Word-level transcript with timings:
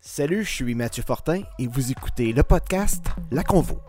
Salut, 0.00 0.44
je 0.44 0.50
suis 0.50 0.74
Mathieu 0.74 1.02
Fortin 1.02 1.42
et 1.58 1.66
vous 1.66 1.90
écoutez 1.90 2.32
le 2.32 2.42
podcast 2.42 3.04
La 3.30 3.42
Convo. 3.42 3.80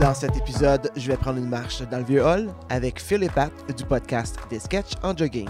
Dans 0.00 0.14
cet 0.14 0.36
épisode, 0.36 0.90
je 0.96 1.08
vais 1.08 1.16
prendre 1.16 1.38
une 1.38 1.48
marche 1.48 1.82
dans 1.82 1.98
le 1.98 2.04
vieux 2.04 2.24
hall 2.24 2.48
avec 2.68 3.00
Phil 3.00 3.22
et 3.22 3.28
Pat 3.28 3.52
du 3.76 3.84
podcast 3.84 4.36
Des 4.50 4.58
Sketchs 4.58 4.92
en 5.02 5.16
jogging. 5.16 5.48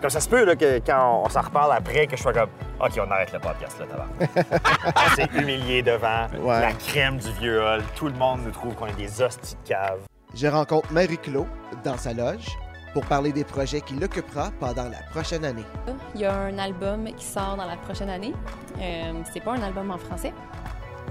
Comme 0.00 0.10
ça 0.10 0.20
se 0.20 0.28
peut 0.28 0.44
là, 0.44 0.56
que 0.56 0.80
quand 0.80 1.22
on, 1.24 1.28
s'en 1.28 1.42
reparle 1.42 1.72
après, 1.72 2.08
que 2.08 2.16
je 2.16 2.22
sois 2.22 2.32
comme 2.32 2.48
OK, 2.80 2.90
on 2.98 3.08
arrête 3.10 3.32
le 3.32 3.38
podcast 3.38 3.78
là, 3.78 3.86
tabarnak. 3.86 4.30
on 4.96 5.14
s'est 5.14 5.28
humilié 5.40 5.82
devant 5.82 6.26
Ouais. 6.40 6.60
la 6.60 6.72
crème 6.72 7.18
du 7.18 7.30
vieux 7.34 7.62
hall. 7.62 7.82
Tout 7.94 8.08
le 8.08 8.14
monde 8.14 8.40
nous 8.44 8.50
trouve 8.50 8.74
qu'on 8.74 8.86
est 8.86 8.96
des 8.96 9.22
hosties 9.22 9.54
de 9.62 9.68
cave. 9.68 10.00
Je 10.34 10.46
rencontre 10.46 10.90
Marie-Claude 10.92 11.46
dans 11.84 11.98
sa 11.98 12.14
loge 12.14 12.56
pour 12.94 13.04
parler 13.04 13.32
des 13.32 13.44
projets 13.44 13.82
qui 13.82 13.94
l'occupera 13.94 14.50
pendant 14.60 14.88
la 14.88 15.02
prochaine 15.10 15.44
année. 15.44 15.64
Il 16.14 16.22
y 16.22 16.24
a 16.24 16.34
un 16.34 16.58
album 16.58 17.04
qui 17.14 17.24
sort 17.24 17.56
dans 17.56 17.66
la 17.66 17.76
prochaine 17.76 18.08
année. 18.08 18.32
Euh, 18.80 19.12
c'est 19.30 19.40
pas 19.40 19.52
un 19.52 19.62
album 19.62 19.90
en 19.90 19.98
français. 19.98 20.32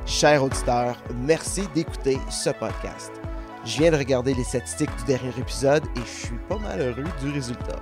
Chers 0.07 0.43
auditeurs, 0.43 0.97
merci 1.15 1.67
d'écouter 1.75 2.17
ce 2.31 2.49
podcast. 2.49 3.11
Je 3.63 3.77
viens 3.77 3.91
de 3.91 3.97
regarder 3.97 4.33
les 4.33 4.43
statistiques 4.43 4.95
du 4.97 5.03
dernier 5.05 5.37
épisode 5.37 5.83
et 5.95 5.99
je 5.99 6.25
suis 6.25 6.39
pas 6.49 6.57
mal 6.57 6.81
heureux 6.81 7.05
du 7.21 7.29
résultat. 7.31 7.79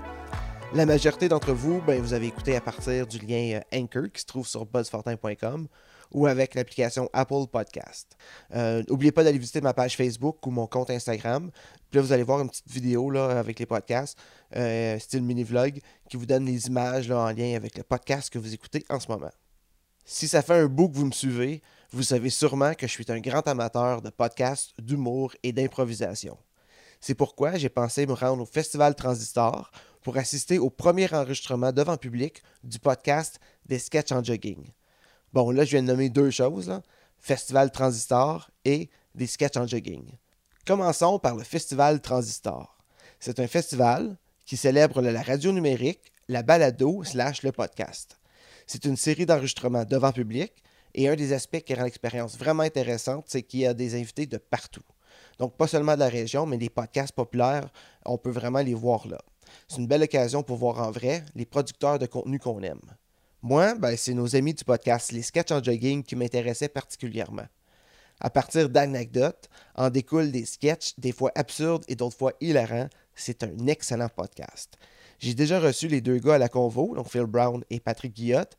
La 0.74 0.86
majorité 0.86 1.30
d'entre 1.30 1.54
vous, 1.54 1.82
ben, 1.88 2.02
vous 2.02 2.14
avez 2.14 2.28
écouté 2.28 2.58
à 2.58 2.62
partir 2.62 3.08
du 3.08 3.18
lien 3.18 3.60
euh, 3.60 3.80
Anchor 3.80 4.12
qui 4.14 4.22
se 4.22 4.26
trouve 4.26 4.46
sur 4.46 4.66
buzzfortin.com 4.66 5.68
ou 6.12 6.28
avec 6.28 6.56
l'application 6.56 7.10
Apple 7.14 7.48
Podcast. 7.52 8.16
Euh, 8.56 8.84
N'oubliez 8.88 9.12
pas 9.12 9.24
d'aller 9.24 9.38
visiter 9.38 9.62
ma 9.62 9.74
page 9.74 9.96
Facebook 9.96 10.46
ou 10.46 10.52
mon 10.52 10.68
compte 10.68 10.90
Instagram. 10.90 11.52
Puis 11.90 11.98
là, 11.98 12.02
vous 12.02 12.12
allez 12.12 12.24
voir 12.24 12.42
une 12.42 12.50
petite 12.50 12.70
vidéo 12.70 13.10
là, 13.10 13.40
avec 13.40 13.60
les 13.60 13.66
podcasts, 13.66 14.18
euh, 14.56 14.98
style 15.00 15.24
mini-vlog, 15.24 15.80
qui 16.10 16.18
vous 16.18 16.26
donne 16.26 16.46
les 16.46 16.68
images 16.68 17.08
là, 17.08 17.20
en 17.20 17.32
lien 17.32 17.56
avec 17.56 17.78
le 17.78 17.84
podcast 17.84 18.30
que 18.30 18.40
vous 18.40 18.54
écoutez 18.54 18.86
en 18.90 19.00
ce 19.00 19.08
moment. 19.08 19.32
Si 20.06 20.28
ça 20.28 20.42
fait 20.42 20.56
un 20.56 20.66
bout 20.66 20.90
que 20.90 20.98
vous 20.98 21.06
me 21.06 21.12
suivez, 21.12 21.62
vous 21.92 22.04
savez 22.04 22.30
sûrement 22.30 22.74
que 22.74 22.88
je 22.88 22.92
suis 22.92 23.06
un 23.10 23.20
grand 23.20 23.48
amateur 23.48 24.02
de 24.02 24.10
podcasts, 24.10 24.74
d'humour 24.80 25.34
et 25.44 25.52
d'improvisation. 25.52 26.38
C'est 27.00 27.16
pourquoi 27.16 27.58
j'ai 27.58 27.70
pensé 27.70 28.06
me 28.06 28.14
rendre 28.14 28.44
au 28.44 28.46
Festival 28.46 28.96
Transistor 28.96 29.72
pour 30.02 30.18
assister 30.18 30.60
au 30.60 30.70
premier 30.70 31.12
enregistrement 31.14 31.72
devant 31.72 31.98
public 31.98 32.44
du 32.64 32.80
podcast 32.80 33.40
des 33.66 33.80
sketchs 33.80 34.12
en 34.12 34.24
jogging. 34.24 34.72
Bon, 35.32 35.52
là, 35.52 35.64
je 35.64 35.72
viens 35.72 35.84
de 35.84 35.88
nommer 35.88 36.10
deux 36.10 36.32
choses. 36.32 36.82
Festival 37.20 37.72
Transistor 37.72 38.50
et 38.66 38.90
des 39.14 39.28
sketchs 39.28 39.58
en 39.58 39.68
jogging. 39.68 40.12
Commençons 40.66 41.20
par 41.20 41.36
le 41.36 41.44
Festival 41.44 42.02
Transistor. 42.02 42.78
C'est 43.20 43.40
un 43.40 43.48
festival 43.48 44.18
qui 44.46 44.58
célèbre 44.58 45.02
la 45.02 45.22
radio 45.22 45.52
numérique, 45.52 46.12
la 46.28 46.42
balado 46.42 47.04
slash 47.04 47.44
le 47.44 47.52
podcast. 47.52 48.18
C'est 48.66 48.86
une 48.86 48.98
série 48.98 49.26
d'enregistrements 49.26 49.86
devant 49.86 50.12
public 50.12 50.52
et 50.96 51.08
un 51.10 51.16
des 51.16 51.34
aspects 51.34 51.62
qui 51.62 51.76
rend 51.76 51.84
l'expérience 51.84 52.38
vraiment 52.38 52.64
intéressante, 52.64 53.26
c'est 53.28 53.44
qu'il 53.44 53.60
y 53.60 53.68
a 53.68 53.76
des 53.76 53.96
invités 53.96 54.26
de 54.26 54.38
partout. 54.38 54.84
Donc, 55.38 55.56
pas 55.58 55.68
seulement 55.68 55.94
de 55.94 56.00
la 56.00 56.10
région, 56.10 56.46
mais 56.46 56.58
des 56.58 56.70
podcasts 56.70 57.14
populaires, 57.14 57.70
on 58.06 58.18
peut 58.18 58.32
vraiment 58.32 58.60
les 58.60 58.74
voir 58.74 59.08
là. 59.08 59.20
C'est 59.68 59.78
une 59.78 59.88
belle 59.88 60.04
occasion 60.04 60.42
pour 60.42 60.58
voir 60.58 60.80
en 60.80 60.92
vrai 60.92 61.24
les 61.36 61.46
producteurs 61.46 62.00
de 62.00 62.06
contenu 62.08 62.40
qu'on 62.40 62.62
aime. 62.62 62.82
Moi, 63.42 63.74
ben, 63.76 63.96
c'est 63.96 64.14
nos 64.14 64.36
amis 64.36 64.54
du 64.54 64.66
podcast 64.66 65.14
Les 65.14 65.22
Sketchs 65.22 65.52
en 65.52 65.64
Jogging 65.64 66.04
qui 66.04 66.18
m'intéressaient 66.18 66.68
particulièrement. 66.68 67.48
À 68.20 68.30
partir 68.30 68.68
d'anecdotes, 68.68 69.50
en 69.76 69.90
découlent 69.90 70.30
des 70.30 70.44
sketchs, 70.44 70.94
des 70.98 71.14
fois 71.14 71.32
absurdes 71.36 71.86
et 71.88 71.96
d'autres 71.96 72.18
fois 72.18 72.34
hilarants. 72.42 72.90
C'est 73.16 73.44
un 73.44 73.68
excellent 73.68 74.10
podcast. 74.10 74.78
J'ai 75.20 75.36
déjà 75.36 75.62
reçu 75.62 75.88
les 75.88 76.02
deux 76.02 76.18
gars 76.18 76.36
à 76.36 76.38
la 76.38 76.50
convo, 76.50 76.94
donc 76.96 77.10
Phil 77.10 77.24
Brown 77.24 77.64
et 77.70 77.80
Patrick 77.80 78.14
Guillotte. 78.14 78.58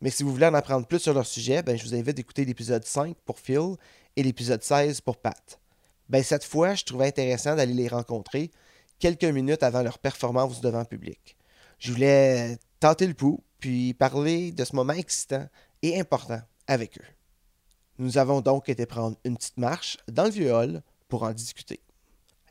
Mais 0.00 0.10
si 0.10 0.22
vous 0.22 0.30
voulez 0.32 0.46
en 0.46 0.54
apprendre 0.54 0.86
plus 0.86 1.00
sur 1.00 1.12
leur 1.12 1.26
sujet, 1.26 1.64
ben, 1.64 1.76
je 1.76 1.82
vous 1.82 1.96
invite 1.96 2.16
d'écouter 2.16 2.44
l'épisode 2.44 2.84
5 2.84 3.16
pour 3.24 3.40
Phil 3.40 3.74
et 4.14 4.22
l'épisode 4.22 4.62
16 4.62 5.00
pour 5.00 5.16
Pat. 5.16 5.58
Ben, 6.08 6.22
cette 6.22 6.44
fois, 6.44 6.76
je 6.76 6.84
trouvais 6.84 7.08
intéressant 7.08 7.56
d'aller 7.56 7.74
les 7.74 7.88
rencontrer 7.88 8.52
quelques 9.00 9.24
minutes 9.24 9.64
avant 9.64 9.82
leur 9.82 9.98
performance 9.98 10.60
devant 10.60 10.84
public. 10.84 11.36
Je 11.80 11.90
voulais 11.90 12.58
tenter 12.78 13.08
le 13.08 13.14
pouls, 13.14 13.42
puis 13.60 13.94
parler 13.94 14.52
de 14.52 14.64
ce 14.64 14.74
moment 14.74 14.94
excitant 14.94 15.46
et 15.82 16.00
important 16.00 16.40
avec 16.66 16.98
eux. 16.98 17.06
Nous 17.98 18.18
avons 18.18 18.40
donc 18.40 18.68
été 18.68 18.86
prendre 18.86 19.16
une 19.24 19.36
petite 19.36 19.58
marche 19.58 19.98
dans 20.08 20.24
le 20.24 20.30
vieux 20.30 20.52
hall 20.52 20.82
pour 21.08 21.22
en 21.22 21.32
discuter. 21.32 21.80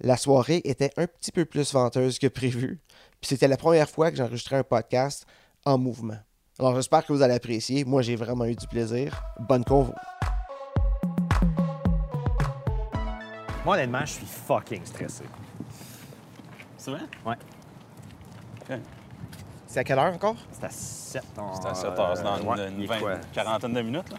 La 0.01 0.15
soirée 0.15 0.61
était 0.63 0.91
un 0.95 1.07
petit 1.07 1.31
peu 1.31 1.43
plus 1.43 1.73
venteuse 1.73 2.19
que 2.19 2.27
prévu, 2.27 2.79
puis 3.19 3.27
c'était 3.27 3.47
la 3.47 3.57
première 3.57 3.89
fois 3.89 4.11
que 4.11 4.17
j'enregistrais 4.17 4.57
un 4.57 4.63
podcast 4.63 5.25
en 5.65 5.77
mouvement. 5.77 6.19
Alors 6.59 6.75
j'espère 6.75 7.05
que 7.05 7.11
vous 7.11 7.21
allez 7.21 7.33
apprécier. 7.33 7.83
Moi, 7.85 8.01
j'ai 8.01 8.15
vraiment 8.15 8.45
eu 8.45 8.55
du 8.55 8.67
plaisir. 8.67 9.21
Bonne 9.39 9.63
convo. 9.63 9.93
Moi, 13.65 13.75
honnêtement, 13.75 14.05
je 14.05 14.13
suis 14.13 14.25
fucking 14.25 14.85
stressé. 14.85 15.23
C'est 16.77 16.91
vrai? 16.91 17.01
Ouais. 17.25 18.79
C'est 19.69 19.81
à 19.81 19.83
quelle 19.83 19.99
heure 19.99 20.11
encore? 20.11 20.35
C'est 20.51 20.63
à 20.65 20.69
7 20.71 21.23
ans. 21.37 21.53
C'est 21.61 21.67
à 21.67 21.75
7 21.75 21.99
heures, 21.99 22.17
c'est 22.17 22.23
dans 22.23 22.39
ouais, 22.41 22.67
une, 22.69 22.81
il 22.81 22.87
quoi? 22.87 23.17
quarantaine 23.31 23.73
de 23.73 23.81
minutes. 23.83 24.09
Là. 24.09 24.17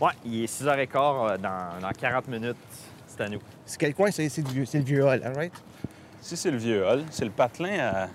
Ouais, 0.00 0.12
il 0.24 0.44
est 0.44 0.62
6h15 0.62 0.88
euh, 0.94 1.38
dans, 1.38 1.80
dans 1.80 1.90
40 1.90 2.28
minutes. 2.28 2.56
C'est 3.08 3.20
à 3.22 3.28
nous. 3.28 3.40
C'est 3.66 3.80
quel 3.80 3.94
coin? 3.94 4.12
C'est 4.12 4.28
le 4.36 4.48
vieux, 4.48 4.64
c'est 4.64 4.78
le 4.78 4.84
vieux 4.84 5.04
hall, 5.04 5.20
hein, 5.24 5.32
right? 5.34 5.52
Si 6.20 6.36
c'est 6.36 6.52
le 6.52 6.56
vieux 6.56 6.86
hall, 6.86 7.02
c'est 7.10 7.24
le 7.24 7.32
patelin 7.32 7.80
à. 7.80 8.08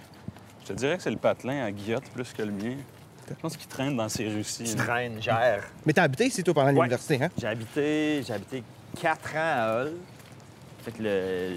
Je 0.61 0.67
te 0.67 0.73
dirais 0.73 0.95
que 0.95 1.03
c'est 1.03 1.11
le 1.11 1.17
patelin 1.17 1.65
à 1.65 1.71
Guillotte 1.71 2.09
plus 2.13 2.31
que 2.31 2.41
le 2.41 2.53
mien. 2.53 2.77
Je 3.27 3.33
pense 3.33 3.57
qu'il 3.57 3.67
traîne 3.67 3.97
dans 3.97 4.07
ces 4.07 4.29
rues-ci. 4.29 4.63
Tu 4.63 4.77
là. 4.77 4.83
traînes, 4.85 5.21
gère. 5.21 5.65
Mais 5.85 5.91
t'as 5.91 6.03
habité 6.03 6.27
ici, 6.27 6.41
toi, 6.41 6.53
pendant 6.53 6.71
l'université, 6.71 7.21
hein? 7.21 7.29
J'ai 7.37 7.47
habité, 7.47 8.23
j'ai 8.25 8.33
habité 8.33 8.63
4 9.01 9.35
ans 9.35 9.39
à 9.39 9.83
Hull. 9.83 9.93
Fait 10.83 10.91
que 10.91 11.03
le... 11.03 11.55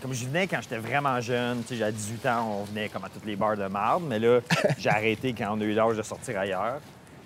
Comme 0.00 0.14
je 0.14 0.26
venais 0.26 0.46
quand 0.46 0.60
j'étais 0.62 0.78
vraiment 0.78 1.20
jeune, 1.20 1.62
tu 1.64 1.76
sais, 1.76 1.82
à 1.82 1.90
18 1.90 2.26
ans, 2.26 2.60
on 2.60 2.64
venait 2.64 2.88
comme 2.88 3.04
à 3.04 3.08
toutes 3.08 3.24
les 3.26 3.34
bars 3.34 3.56
de 3.56 3.66
marde, 3.66 4.04
mais 4.06 4.20
là, 4.20 4.40
j'ai 4.78 4.90
arrêté 4.90 5.34
quand 5.36 5.56
on 5.56 5.60
a 5.60 5.64
eu 5.64 5.74
l'âge 5.74 5.96
de 5.96 6.02
sortir 6.02 6.38
ailleurs. 6.38 6.80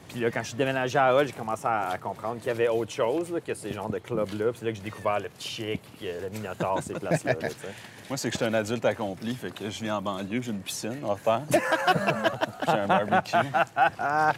Puis 0.08 0.20
là, 0.20 0.30
quand 0.30 0.42
je 0.42 0.48
suis 0.48 0.56
déménagé 0.56 0.98
à 0.98 1.14
Hull, 1.14 1.26
j'ai 1.26 1.32
commencé 1.32 1.66
à 1.66 1.96
comprendre 2.00 2.36
qu'il 2.36 2.48
y 2.48 2.50
avait 2.50 2.68
autre 2.68 2.92
chose 2.92 3.30
là, 3.30 3.40
que 3.40 3.54
ces 3.54 3.72
genres 3.72 3.88
de 3.88 3.98
clubs-là. 3.98 4.50
Puis 4.50 4.58
c'est 4.58 4.64
là 4.66 4.70
que 4.70 4.76
j'ai 4.76 4.82
découvert 4.82 5.20
le 5.20 5.28
petit 5.30 5.48
chic, 5.48 5.80
euh, 6.02 6.22
le 6.22 6.28
Minotaur, 6.30 6.80
ces 6.82 6.94
places-là. 6.94 7.32
là. 7.40 7.48
Moi, 8.10 8.16
c'est 8.18 8.28
que 8.28 8.32
je 8.32 8.38
suis 8.38 8.46
un 8.46 8.52
adulte 8.52 8.84
accompli, 8.84 9.34
fait 9.34 9.50
que 9.50 9.70
je 9.70 9.82
vis 9.82 9.90
en 9.90 10.02
banlieue, 10.02 10.42
j'ai 10.42 10.50
une 10.50 10.60
piscine 10.60 10.98
hors 11.02 11.18
terre. 11.18 11.42
j'ai 12.66 12.72
un 12.72 12.86
barbecue. 12.86 13.36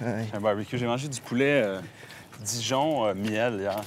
J'ai 0.00 0.37
un 0.37 0.41
barbecue. 0.41 0.78
J'ai 0.78 0.87
mangé 0.87 1.09
du 1.09 1.21
poulet 1.21 1.62
euh, 1.65 1.81
Dijon 2.41 3.06
euh, 3.06 3.15
miel 3.15 3.55
hier. 3.61 3.81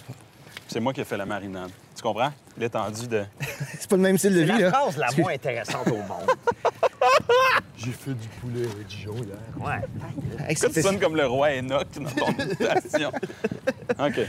C'est 0.68 0.82
moi 0.82 0.92
qui 0.92 1.00
ai 1.00 1.06
fait 1.06 1.18
la 1.18 1.26
marinade. 1.26 1.72
Tu 1.98 2.04
comprends? 2.04 2.32
L'étendue 2.58 3.08
de. 3.08 3.24
C'est 3.80 3.90
pas 3.90 3.96
le 3.96 4.02
même 4.04 4.18
style 4.20 4.34
de 4.36 4.40
C'est 4.46 4.54
vie, 4.54 4.62
la 4.62 4.70
là. 4.70 4.72
phrase 4.72 4.98
la 4.98 5.08
moins 5.18 5.34
intéressante 5.34 5.88
au 5.88 5.96
monde. 5.98 6.32
J'ai 7.78 7.92
fait 7.92 8.14
du 8.14 8.28
poulet 8.40 8.62
avec 8.72 8.86
Dijon 8.88 9.16
hier. 9.16 9.38
Ouais. 9.60 10.46
Hey, 10.48 10.56
Ça, 10.56 10.70
tu 10.70 10.82
sonnes 10.82 11.00
comme 11.00 11.16
le 11.16 11.26
roi 11.26 11.50
Enoch 11.58 11.88
dans 12.00 12.10
ton 12.12 12.28
imitation. 12.44 13.12
OK. 14.00 14.20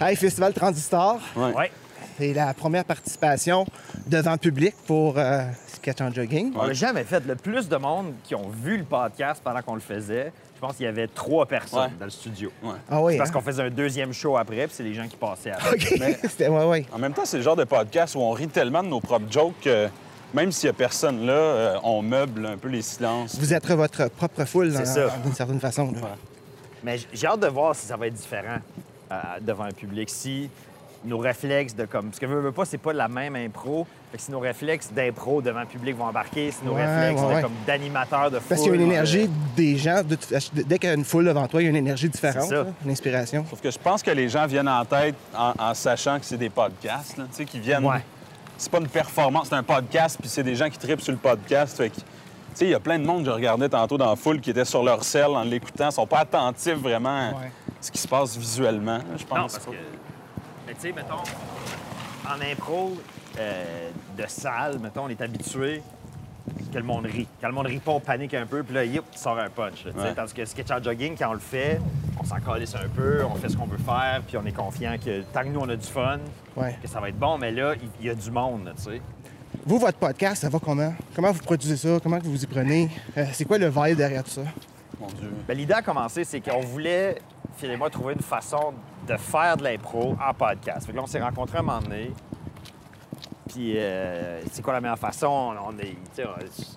Hey, 0.00 0.16
Festival 0.16 0.52
Transistor. 0.52 1.20
Ouais. 1.36 1.52
Ouais. 1.54 1.72
C'est 2.18 2.32
la 2.34 2.52
première 2.54 2.84
participation 2.84 3.66
devant 4.06 4.36
public 4.36 4.74
pour 4.86 5.18
euh, 5.18 5.46
Sketch 5.66 6.00
en 6.00 6.12
Jogging. 6.12 6.52
On 6.54 6.64
l'a 6.66 6.72
jamais 6.74 7.04
fait. 7.04 7.24
Le 7.26 7.34
plus 7.34 7.68
de 7.68 7.76
monde 7.76 8.12
qui 8.22 8.34
ont 8.34 8.48
vu 8.50 8.76
le 8.76 8.84
podcast 8.84 9.40
pendant 9.42 9.62
qu'on 9.62 9.74
le 9.74 9.80
faisait, 9.80 10.32
je 10.54 10.60
pense 10.60 10.76
qu'il 10.76 10.86
y 10.86 10.88
avait 10.88 11.08
trois 11.08 11.46
personnes 11.46 11.80
Ouais. 11.80 11.96
dans 11.98 12.04
le 12.06 12.10
studio. 12.10 12.50
Ah 12.90 13.02
oui, 13.02 13.16
Parce 13.18 13.30
hein? 13.30 13.32
qu'on 13.32 13.40
faisait 13.40 13.62
un 13.64 13.70
deuxième 13.70 14.12
show 14.12 14.36
après, 14.36 14.66
puis 14.66 14.74
c'est 14.76 14.82
les 14.82 14.94
gens 14.94 15.06
qui 15.08 15.16
passaient 15.16 15.50
après. 15.50 15.74
OK. 15.76 16.16
C'était, 16.22 16.48
ouais, 16.48 16.64
ouais. 16.64 16.86
En 16.92 16.98
même 16.98 17.12
temps, 17.12 17.24
c'est 17.24 17.36
le 17.38 17.42
genre 17.42 17.56
de 17.56 17.64
podcast 17.64 18.14
où 18.14 18.20
on 18.20 18.30
rit 18.32 18.48
tellement 18.48 18.82
de 18.82 18.88
nos 18.88 19.00
propres 19.00 19.30
jokes 19.30 19.54
que 19.62 19.88
même 20.32 20.50
s'il 20.52 20.68
n'y 20.68 20.70
a 20.70 20.74
personne 20.74 21.26
là, 21.26 21.32
euh, 21.32 21.76
on 21.84 22.02
meuble 22.02 22.46
un 22.46 22.56
peu 22.56 22.68
les 22.68 22.82
silences. 22.82 23.36
Vous 23.38 23.52
êtes 23.54 23.66
votre 23.70 24.08
propre 24.10 24.44
foule, 24.44 24.72
C'est 24.72 24.78
dans- 24.78 25.10
ça. 25.10 25.16
d'une 25.22 25.34
certaine 25.34 25.60
façon. 25.60 25.92
là. 25.92 26.16
Mais 26.82 26.98
j'ai 27.12 27.26
hâte 27.26 27.40
de 27.40 27.46
voir 27.46 27.74
si 27.74 27.86
ça 27.86 27.96
va 27.96 28.06
être 28.08 28.14
différent 28.14 28.58
euh, 29.12 29.16
devant 29.40 29.64
un 29.64 29.70
public. 29.72 30.10
Si 30.10 30.50
nos 31.04 31.18
réflexes 31.18 31.74
de 31.74 31.84
comme. 31.84 32.06
Parce 32.06 32.18
que 32.18 32.26
veux, 32.26 32.40
veux 32.40 32.52
pas, 32.52 32.64
c'est 32.64 32.78
pas 32.78 32.92
la 32.92 33.08
même 33.08 33.36
impro. 33.36 33.86
Fait 34.10 34.16
que 34.18 34.22
si 34.22 34.30
nos 34.30 34.40
réflexes 34.40 34.90
d'impro 34.92 35.42
devant 35.42 35.60
le 35.60 35.66
public 35.66 35.96
vont 35.96 36.04
embarquer, 36.06 36.50
si 36.50 36.64
nos 36.64 36.72
Ouais, 36.74 36.86
réflexes 36.86 37.20
ouais, 37.22 37.28
de, 37.28 37.34
ouais. 37.34 37.42
comme 37.42 37.52
d'animateur 37.66 38.30
de 38.30 38.38
foule. 38.38 38.48
Parce 38.48 38.60
qu'il 38.62 38.70
y 38.70 38.72
a 38.72 38.76
une 38.76 38.90
énergie 38.90 39.30
des 39.56 39.76
gens. 39.76 40.02
de 40.02 40.16
dès 40.62 40.78
qu'il 40.78 40.88
y 40.88 40.92
a 40.92 40.94
une 40.94 41.04
foule 41.04 41.24
devant 41.26 41.46
toi, 41.46 41.60
il 41.60 41.64
y 41.64 41.66
a 41.66 41.70
une 41.70 41.76
énergie 41.76 42.08
différente, 42.08 42.48
ça. 42.48 42.54
là, 42.54 42.66
une 42.84 42.90
inspiration. 42.90 43.44
Sauf 43.50 43.60
que 43.60 43.70
je 43.70 43.78
pense 43.78 44.02
que 44.02 44.10
les 44.10 44.28
gens 44.28 44.46
viennent 44.46 44.68
en 44.68 44.84
tête 44.84 45.14
en, 45.36 45.52
en 45.58 45.74
sachant 45.74 46.18
que 46.18 46.24
c'est 46.24 46.38
des 46.38 46.50
podcasts, 46.50 47.16
là, 47.18 47.24
tu 47.30 47.36
sais, 47.36 47.44
qui 47.44 47.58
viennent. 47.60 47.84
Ouais. 47.84 48.04
C'est 48.56 48.70
pas 48.70 48.78
une 48.78 48.88
performance, 48.88 49.48
c'est 49.48 49.56
un 49.56 49.62
podcast, 49.64 50.16
puis 50.20 50.28
c'est 50.28 50.44
des 50.44 50.54
gens 50.54 50.70
qui 50.70 50.78
tripent 50.78 51.00
sur 51.00 51.12
le 51.12 51.18
podcast. 51.18 51.76
Fait 51.76 51.90
que, 51.90 51.96
tu 51.96 52.02
sais, 52.54 52.64
il 52.66 52.70
y 52.70 52.74
a 52.74 52.80
plein 52.80 52.98
de 53.00 53.04
monde 53.04 53.24
que 53.24 53.30
je 53.30 53.34
regardais 53.34 53.68
tantôt 53.68 53.98
dans 53.98 54.10
la 54.10 54.16
foule 54.16 54.40
qui 54.40 54.50
étaient 54.50 54.64
sur 54.64 54.82
leur 54.84 55.02
selle 55.02 55.30
en 55.30 55.42
l'écoutant, 55.42 55.90
sont 55.90 56.06
pas 56.06 56.20
attentifs 56.20 56.74
vraiment 56.78 57.30
à 57.30 57.32
ce 57.80 57.90
qui 57.90 57.98
se 57.98 58.06
passe 58.06 58.36
visuellement, 58.36 59.00
je 59.18 59.24
pense. 59.24 59.36
Non, 59.38 59.42
parce 59.48 59.58
que. 59.58 59.70
Mais 60.74 60.80
tu 60.80 60.88
sais, 60.88 60.92
mettons, 60.92 61.22
en 62.28 62.40
impro, 62.52 62.96
euh, 63.38 63.90
de 64.18 64.24
salle, 64.26 64.78
mettons, 64.80 65.04
on 65.04 65.08
est 65.08 65.20
habitué 65.20 65.82
que 66.72 66.78
le 66.78 66.84
monde 66.84 67.06
rit. 67.06 67.28
Quand 67.40 67.46
le 67.48 67.54
monde 67.54 67.66
rit 67.66 67.78
pas, 67.78 67.92
on 67.92 68.00
panique 68.00 68.34
un 68.34 68.46
peu, 68.46 68.62
puis 68.64 68.74
là, 68.74 68.84
yop, 68.84 69.04
tu 69.12 69.18
sors 69.18 69.38
un 69.38 69.48
punch. 69.50 69.84
là. 69.84 69.92
Ouais. 69.96 70.14
Tandis 70.14 70.34
que 70.34 70.44
sketch 70.44 70.70
en 70.70 70.82
jogging, 70.82 71.16
quand 71.16 71.30
on 71.30 71.34
le 71.34 71.38
fait, 71.38 71.80
on 72.20 72.24
s'en 72.24 72.40
calisse 72.40 72.74
un 72.74 72.88
peu, 72.88 73.24
on 73.24 73.34
fait 73.36 73.48
ce 73.48 73.56
qu'on 73.56 73.66
veut 73.66 73.78
faire, 73.78 74.20
puis 74.26 74.36
on 74.36 74.44
est 74.44 74.52
confiant 74.52 74.96
que 75.02 75.22
tant 75.32 75.42
que 75.42 75.48
nous, 75.48 75.60
on 75.60 75.68
a 75.68 75.76
du 75.76 75.86
fun, 75.86 76.18
Ouais. 76.56 76.76
que 76.82 76.88
ça 76.88 77.00
va 77.00 77.08
être 77.08 77.18
bon, 77.18 77.38
mais 77.38 77.52
là, 77.52 77.74
il- 78.00 78.06
y, 78.06 78.10
a 78.10 78.14
du 78.14 78.30
monde, 78.30 78.72
tu 78.76 78.82
sais. 78.82 79.00
Vous, 79.64 79.78
votre 79.78 79.98
podcast, 79.98 80.42
ça 80.42 80.48
va 80.48 80.58
comment? 80.58 80.92
Comment 81.14 81.30
vous 81.30 81.42
produisez 81.42 81.76
ça? 81.76 82.00
Comment 82.02 82.18
que 82.18 82.24
vous 82.26 82.42
y 82.42 82.46
prenez? 82.46 82.90
Euh, 83.16 83.24
c'est 83.32 83.44
quoi 83.44 83.58
le 83.58 83.68
vibe 83.68 83.96
derrière 83.96 84.24
tout 84.24 84.30
ça? 84.30 84.42
Mon 85.00 85.06
Dieu. 85.06 85.30
Ben, 85.46 85.56
L'idée 85.56 85.74
a 85.74 85.82
commencé, 85.82 86.24
c'est 86.24 86.40
qu'on 86.40 86.60
voulait, 86.60 87.20
moi, 87.78 87.88
trouver 87.88 88.14
une 88.14 88.20
façon 88.22 88.74
de 89.06 89.16
faire 89.16 89.56
de 89.56 89.64
l'impro 89.64 90.16
en 90.26 90.34
podcast. 90.34 90.86
Fait 90.86 90.92
que 90.92 90.96
là, 90.96 91.02
on 91.02 91.06
s'est 91.06 91.20
rencontrés 91.22 91.58
un 91.58 91.62
moment 91.62 91.80
donné. 91.80 92.10
Puis, 93.48 93.74
euh, 93.76 94.40
c'est 94.50 94.62
quoi 94.62 94.72
la 94.72 94.80
meilleure 94.80 94.98
façon? 94.98 95.28
On 95.64 95.78
est, 95.78 95.84
tu 95.84 95.96
sais, 96.14 96.24
on- 96.24 96.74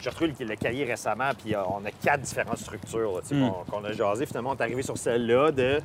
j'ai 0.00 0.10
retrouvé 0.10 0.32
le, 0.38 0.46
le 0.46 0.56
cahier 0.56 0.84
récemment, 0.84 1.30
puis 1.42 1.54
euh, 1.54 1.62
on 1.68 1.84
a 1.84 1.90
quatre 1.90 2.20
différentes 2.22 2.58
structures 2.58 3.20
Mm. 3.30 3.50
qu'on 3.50 3.78
qu'on 3.80 3.84
a 3.84 3.92
jasé. 3.92 4.26
Finalement, 4.26 4.50
on 4.50 4.54
est 4.56 4.62
arrivé 4.62 4.82
sur 4.82 4.96
celle-là 4.98 5.50
de 5.52 5.80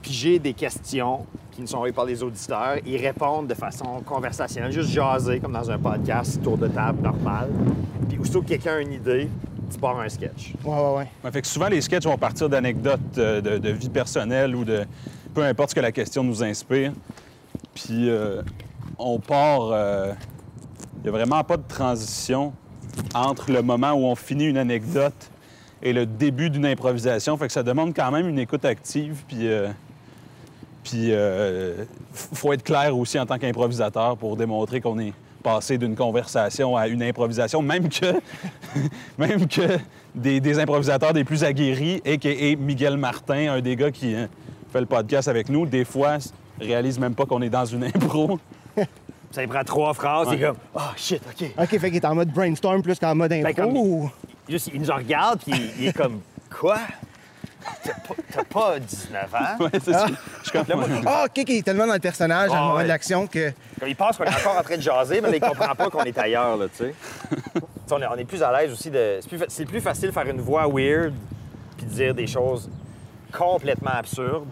piger 0.00 0.38
des 0.38 0.52
questions 0.54 1.26
qui 1.50 1.60
nous 1.60 1.66
sont 1.66 1.76
envoyées 1.76 1.92
par 1.92 2.06
les 2.06 2.22
auditeurs, 2.22 2.76
y 2.86 2.96
répondre 2.96 3.46
de 3.48 3.54
façon 3.54 4.00
conversationnelle, 4.06 4.72
juste 4.72 4.88
jaser 4.90 5.38
comme 5.38 5.52
dans 5.52 5.70
un 5.70 5.78
podcast, 5.78 6.42
tour 6.42 6.56
de 6.56 6.66
table 6.68 7.02
normal. 7.02 7.50
Puis, 8.08 8.18
aussitôt 8.18 8.40
que 8.42 8.48
quelqu'un 8.48 8.76
a 8.76 8.80
une 8.80 8.92
idée, 8.92 9.28
tu 9.70 9.78
pars 9.78 9.98
un 10.00 10.08
sketch. 10.08 10.54
Ouais, 10.64 10.70
ouais, 10.74 10.94
ouais. 10.96 11.06
Ouais, 11.24 11.30
fait 11.30 11.42
que 11.42 11.46
souvent, 11.46 11.68
les 11.68 11.80
sketchs 11.82 12.04
vont 12.04 12.16
partir 12.18 12.48
d'anecdotes 12.48 13.00
euh, 13.18 13.40
de, 13.40 13.58
de 13.58 13.70
vie 13.70 13.88
personnelle 13.90 14.54
ou 14.56 14.64
de 14.64 14.84
peu 15.34 15.42
importe 15.44 15.70
ce 15.70 15.74
que 15.74 15.80
la 15.80 15.92
question 15.92 16.24
nous 16.24 16.42
inspire. 16.42 16.92
Puis 17.74 18.08
euh, 18.10 18.42
on 18.98 19.18
part. 19.18 19.70
euh, 19.72 20.12
Il 20.96 21.02
n'y 21.02 21.08
a 21.08 21.12
vraiment 21.12 21.42
pas 21.44 21.56
de 21.56 21.66
transition 21.66 22.52
entre 23.14 23.50
le 23.50 23.62
moment 23.62 23.92
où 23.92 24.04
on 24.04 24.14
finit 24.14 24.44
une 24.46 24.58
anecdote 24.58 25.30
et 25.82 25.92
le 25.92 26.06
début 26.06 26.50
d'une 26.50 26.66
improvisation. 26.66 27.36
Fait 27.36 27.46
que 27.46 27.52
ça 27.52 27.62
demande 27.62 27.94
quand 27.94 28.10
même 28.10 28.28
une 28.28 28.38
écoute 28.38 28.64
active. 28.64 29.22
Puis. 29.28 29.48
euh, 29.48 29.68
puis, 30.84 31.12
euh, 31.12 31.84
faut 32.12 32.52
être 32.52 32.64
clair 32.64 32.98
aussi 32.98 33.16
en 33.16 33.24
tant 33.24 33.38
qu'improvisateur 33.38 34.16
pour 34.16 34.36
démontrer 34.36 34.80
qu'on 34.80 34.98
est 34.98 35.12
passé 35.40 35.78
d'une 35.78 35.94
conversation 35.94 36.76
à 36.76 36.88
une 36.88 37.04
improvisation, 37.04 37.62
même 37.62 37.88
que, 37.88 38.14
même 39.18 39.46
que 39.46 39.78
des, 40.12 40.40
des 40.40 40.58
improvisateurs 40.58 41.12
des 41.12 41.22
plus 41.22 41.44
aguerris, 41.44 42.02
a.k.a. 42.04 42.56
Miguel 42.56 42.96
Martin, 42.96 43.52
un 43.52 43.60
des 43.60 43.76
gars 43.76 43.92
qui 43.92 44.16
euh, 44.16 44.26
fait 44.72 44.80
le 44.80 44.86
podcast 44.86 45.28
avec 45.28 45.48
nous, 45.48 45.66
des 45.66 45.84
fois, 45.84 46.18
réalise 46.60 46.98
même 46.98 47.14
pas 47.14 47.26
qu'on 47.26 47.42
est 47.42 47.50
dans 47.50 47.64
une 47.66 47.84
impro. 47.94 48.38
Ça 49.30 49.40
lui 49.40 49.48
prend 49.48 49.64
trois 49.64 49.94
phrases, 49.94 50.28
Ouais. 50.28 50.36
c'est 50.38 50.42
comme 50.46 50.56
«Ah, 50.76 50.92
shit, 50.96 51.22
OK. 51.26 51.48
OK, 51.58 51.68
fait 51.68 51.78
qu'il 51.90 51.96
est 51.96 52.04
en 52.04 52.14
mode 52.14 52.28
brainstorm 52.30 52.82
plus 52.82 52.98
qu'en 52.98 53.14
mode 53.14 53.32
impro. 53.32 53.52
comme- 53.54 53.76
ou-» 53.76 54.10
Juste, 54.48 54.70
il 54.74 54.82
nous 54.82 54.92
regarde, 54.94 55.40
puis 55.40 55.52
il, 55.54 55.82
il 55.82 55.88
est 55.88 55.92
comme 55.96 56.20
«Quoi? 56.60 56.78
T'as 57.84 57.92
pas, 57.94 58.14
t'as 58.32 58.44
pas 58.44 58.78
19 58.80 59.34
ans? 59.34 59.38
Ouais, 59.64 59.70
c'est 59.74 59.92
ça. 59.92 60.06
Je 60.08 60.50
suis 60.50 60.52
comme- 60.52 60.66
Là, 60.68 60.74
moi, 60.76 60.86
Ah, 61.06 61.24
OK, 61.26 61.32
qu'il 61.44 61.56
est 61.56 61.62
tellement 61.62 61.86
dans 61.86 61.92
le 61.94 61.98
personnage, 62.00 62.48
dans 62.50 62.54
Ah, 62.54 62.58
le 62.58 62.62
moment 62.64 62.76
ouais. 62.78 62.82
de 62.82 62.88
l'action 62.88 63.26
que... 63.26 63.52
Comme 63.78 63.88
il 63.88 63.96
pense 63.96 64.16
qu'on 64.18 64.24
est 64.24 64.34
encore 64.34 64.58
en 64.58 64.62
train 64.62 64.76
de 64.76 64.82
jaser, 64.82 65.20
mais 65.20 65.30
là, 65.30 65.36
il 65.36 65.40
comprend 65.40 65.74
pas 65.74 65.88
qu'on 65.88 66.02
est 66.02 66.18
ailleurs, 66.18 66.56
là, 66.56 66.66
tu 66.68 66.84
sais. 66.84 66.94
On, 67.90 68.00
est, 68.02 68.06
on 68.06 68.14
est 68.16 68.24
plus 68.24 68.42
à 68.42 68.52
l'aise 68.60 68.72
aussi 68.72 68.90
de... 68.90 69.18
C'est 69.22 69.28
plus, 69.28 69.38
fa- 69.38 69.64
plus 69.64 69.80
facile 69.80 70.08
de 70.08 70.12
faire 70.12 70.26
une 70.26 70.40
voix 70.40 70.66
weird 70.66 71.12
puis 71.76 71.86
de 71.86 71.90
dire 71.92 72.14
des 72.14 72.26
choses 72.26 72.68
complètement 73.32 73.92
absurdes 73.94 74.46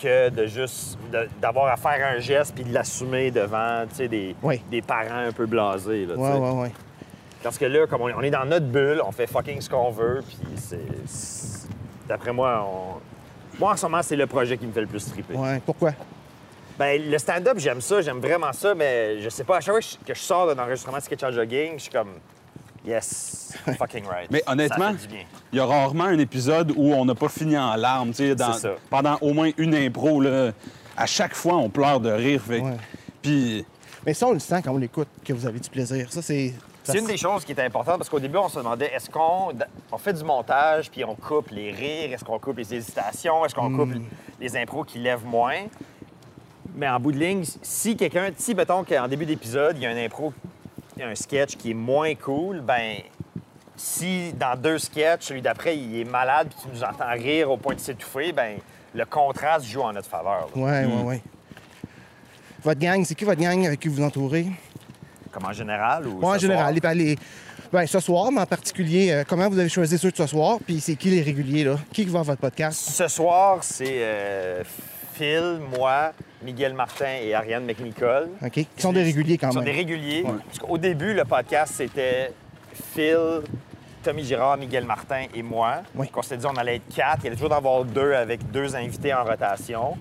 que 0.00 0.28
de 0.30 0.46
juste... 0.46 0.98
d'avoir 1.40 1.66
à 1.72 1.76
faire 1.76 2.14
un 2.16 2.18
geste 2.18 2.54
puis 2.54 2.64
de 2.64 2.72
l'assumer 2.72 3.30
devant, 3.30 3.84
des, 3.98 4.34
Oui. 4.42 4.60
des 4.70 4.82
parents 4.82 5.26
un 5.26 5.32
peu 5.32 5.46
blasés, 5.46 6.06
là, 6.06 6.14
Ouais, 6.14 6.32
ouais, 6.38 6.60
ouais. 6.62 6.72
Parce 7.42 7.56
que 7.58 7.64
là, 7.66 7.86
comme 7.86 8.02
on 8.02 8.08
est, 8.08 8.14
on 8.14 8.22
est 8.22 8.30
dans 8.30 8.44
notre 8.44 8.66
bulle, 8.66 9.00
on 9.06 9.12
fait 9.12 9.26
fucking 9.26 9.60
ce 9.60 9.70
qu'on 9.70 9.90
veut, 9.90 10.22
puis 10.26 10.38
c'est... 10.56 10.78
D'après 12.08 12.32
moi, 12.32 12.66
on... 12.68 13.58
Moi, 13.58 13.72
en 13.72 13.76
ce 13.76 13.86
moment, 13.86 14.02
c'est 14.02 14.16
le 14.16 14.26
projet 14.26 14.56
qui 14.56 14.66
me 14.66 14.72
fait 14.72 14.80
le 14.80 14.86
plus 14.86 15.04
triper. 15.10 15.34
Ouais, 15.34 15.60
pourquoi? 15.64 15.92
Ben, 16.78 17.00
le 17.10 17.18
stand-up, 17.18 17.58
j'aime 17.58 17.80
ça, 17.80 18.00
j'aime 18.00 18.20
vraiment 18.20 18.52
ça, 18.52 18.74
mais 18.74 19.20
je 19.20 19.28
sais 19.28 19.42
pas, 19.44 19.56
à 19.56 19.60
chaque 19.60 19.74
fois 19.74 19.80
que 20.06 20.14
je- 20.14 20.20
sors 20.20 20.46
d'un 20.52 20.62
enregistrement 20.62 20.98
de 20.98 21.02
sketch 21.02 21.22
en 21.24 21.32
jogging, 21.32 21.72
je 21.76 21.82
suis 21.82 21.90
comme, 21.92 22.10
yes, 22.84 23.52
fucking 23.78 24.04
right. 24.06 24.30
Mais 24.30 24.42
honnêtement. 24.46 24.92
Il 25.52 25.56
y 25.56 25.60
a 25.60 25.66
rarement 25.66 26.04
un 26.04 26.18
épisode 26.18 26.72
où 26.76 26.92
on 26.92 27.04
n'a 27.04 27.14
pas 27.14 27.28
fini 27.28 27.56
en 27.56 27.74
larmes. 27.76 28.10
tu 28.10 28.16
sais, 28.16 28.34
dans-. 28.34 28.56
Pendant 28.90 29.16
au 29.20 29.32
moins 29.32 29.50
une 29.56 29.74
impro, 29.74 30.20
là, 30.20 30.52
à 30.96 31.06
chaque 31.06 31.34
fois, 31.34 31.56
on 31.56 31.68
pleure 31.68 32.00
de 32.00 32.10
rire. 32.10 32.42
fait 32.42 32.60
Ouais. 32.60 32.76
Puis, 33.22 33.64
Mais 34.04 34.14
ça, 34.14 34.26
on 34.26 34.32
le 34.32 34.38
sent 34.38 34.62
quand 34.62 34.72
on 34.72 34.78
l'écoute, 34.78 35.08
que 35.24 35.32
vous 35.32 35.46
avez 35.46 35.60
du 35.60 35.68
plaisir. 35.68 36.12
Ça, 36.12 36.22
c'est... 36.22 36.54
C'est 36.84 37.00
une 37.00 37.06
des 37.06 37.18
choses 37.18 37.44
qui 37.44 37.52
était 37.52 37.64
importante 37.64 37.98
parce 37.98 38.08
qu'au 38.08 38.18
début, 38.18 38.38
on 38.38 38.48
se 38.48 38.58
demandait 38.58 38.90
est-ce 38.94 39.10
qu'on 39.10 39.52
on 39.92 39.98
fait 39.98 40.14
du 40.14 40.24
montage 40.24 40.90
puis 40.90 41.04
on 41.04 41.14
coupe 41.14 41.50
les 41.50 41.70
rires, 41.70 42.14
est-ce 42.14 42.24
qu'on 42.24 42.38
coupe 42.38 42.56
les 42.56 42.74
hésitations, 42.74 43.44
est-ce 43.44 43.54
qu'on 43.54 43.76
coupe 43.76 43.90
les 44.40 44.56
impros 44.56 44.84
qui 44.84 44.98
lèvent 44.98 45.26
moins? 45.26 45.66
Mais 46.74 46.88
en 46.88 46.98
bout 46.98 47.12
de 47.12 47.18
ligne, 47.18 47.44
si 47.60 47.94
quelqu'un, 47.94 48.30
si 48.38 48.54
mettons 48.54 48.84
qu'en 48.84 49.06
début 49.06 49.26
d'épisode, 49.26 49.76
il 49.76 49.82
y 49.82 49.86
a 49.86 49.90
un 49.90 50.02
impro, 50.02 50.32
un 51.02 51.14
sketch 51.14 51.56
qui 51.56 51.70
est 51.70 51.74
moins 51.74 52.14
cool, 52.14 52.60
ben 52.60 52.96
si 53.76 54.32
dans 54.32 54.56
deux 54.60 54.78
sketchs, 54.78 55.22
celui 55.26 55.42
d'après, 55.42 55.76
il 55.76 56.00
est 56.00 56.04
malade 56.04 56.48
puis 56.50 56.58
tu 56.62 56.76
nous 56.76 56.82
entends 56.84 57.12
rire 57.12 57.50
au 57.50 57.56
point 57.56 57.74
de 57.74 57.80
s'étouffer, 57.80 58.32
ben 58.32 58.58
le 58.94 59.04
contraste 59.04 59.66
joue 59.66 59.82
en 59.82 59.92
notre 59.92 60.08
faveur. 60.08 60.48
là. 60.54 60.60
Ouais, 60.62 60.84
ouais, 60.86 61.02
ouais. 61.02 61.22
Votre 62.62 62.80
gang, 62.80 63.04
c'est 63.04 63.14
qui 63.14 63.24
votre 63.24 63.40
gang 63.40 63.64
avec 63.66 63.78
qui 63.80 63.88
vous 63.88 64.02
entourez? 64.02 64.46
Comme 65.30 65.44
en 65.44 65.52
général 65.52 66.06
ou 66.08 66.18
Ouais, 66.20 66.34
en 66.36 66.38
général, 66.38 66.74
les- 66.96 67.16
ben, 67.70 67.86
ce 67.86 68.00
soir, 68.00 68.32
mais 68.32 68.40
en 68.40 68.46
particulier, 68.46 69.10
euh, 69.12 69.24
comment 69.28 69.48
vous 69.48 69.58
avez 69.58 69.68
choisi 69.68 69.98
ceux 69.98 70.10
de 70.10 70.16
ce 70.16 70.26
soir? 70.26 70.58
Puis 70.66 70.80
c'est 70.80 70.96
qui 70.96 71.10
les 71.10 71.20
réguliers, 71.22 71.64
là? 71.64 71.76
Qui 71.92 72.04
va 72.06 72.20
à 72.20 72.22
votre 72.22 72.40
podcast? 72.40 72.78
Ce 72.80 73.06
soir, 73.08 73.58
c'est 73.62 73.98
euh, 74.00 74.64
Phil, 75.18 75.58
moi, 75.76 76.12
Miguel 76.42 76.74
Martin 76.74 77.12
et 77.22 77.34
Ariane 77.34 77.64
McNicol. 77.64 78.28
OK? 78.42 78.52
Qui 78.52 78.66
sont 78.76 78.92
des 78.92 79.02
réguliers 79.02 79.36
quand 79.38 79.48
Ils 79.48 79.52
sont 79.54 79.58
même. 79.60 79.66
des 79.72 79.76
réguliers. 79.76 80.22
Parce 80.46 80.58
qu'au 80.60 80.78
début, 80.78 81.12
le 81.12 81.24
podcast, 81.24 81.74
c'était 81.76 82.32
Phil, 82.94 83.42
Tommy 84.02 84.24
Girard, 84.24 84.56
Miguel 84.56 84.84
Martin 84.84 85.24
et 85.34 85.42
moi. 85.42 85.82
Oui. 85.94 86.08
On 86.14 86.22
s'était 86.22 86.36
dit 86.36 86.46
on 86.46 86.56
allait 86.56 86.76
être 86.76 86.94
quatre. 86.94 87.18
Il 87.20 87.24
y 87.24 87.26
allait 87.26 87.36
toujours 87.36 87.48
d'en 87.50 87.56
avoir 87.56 87.84
deux 87.84 88.12
avec 88.14 88.48
deux 88.52 88.76
invités 88.76 89.12
en 89.12 89.24
rotation. 89.24 89.96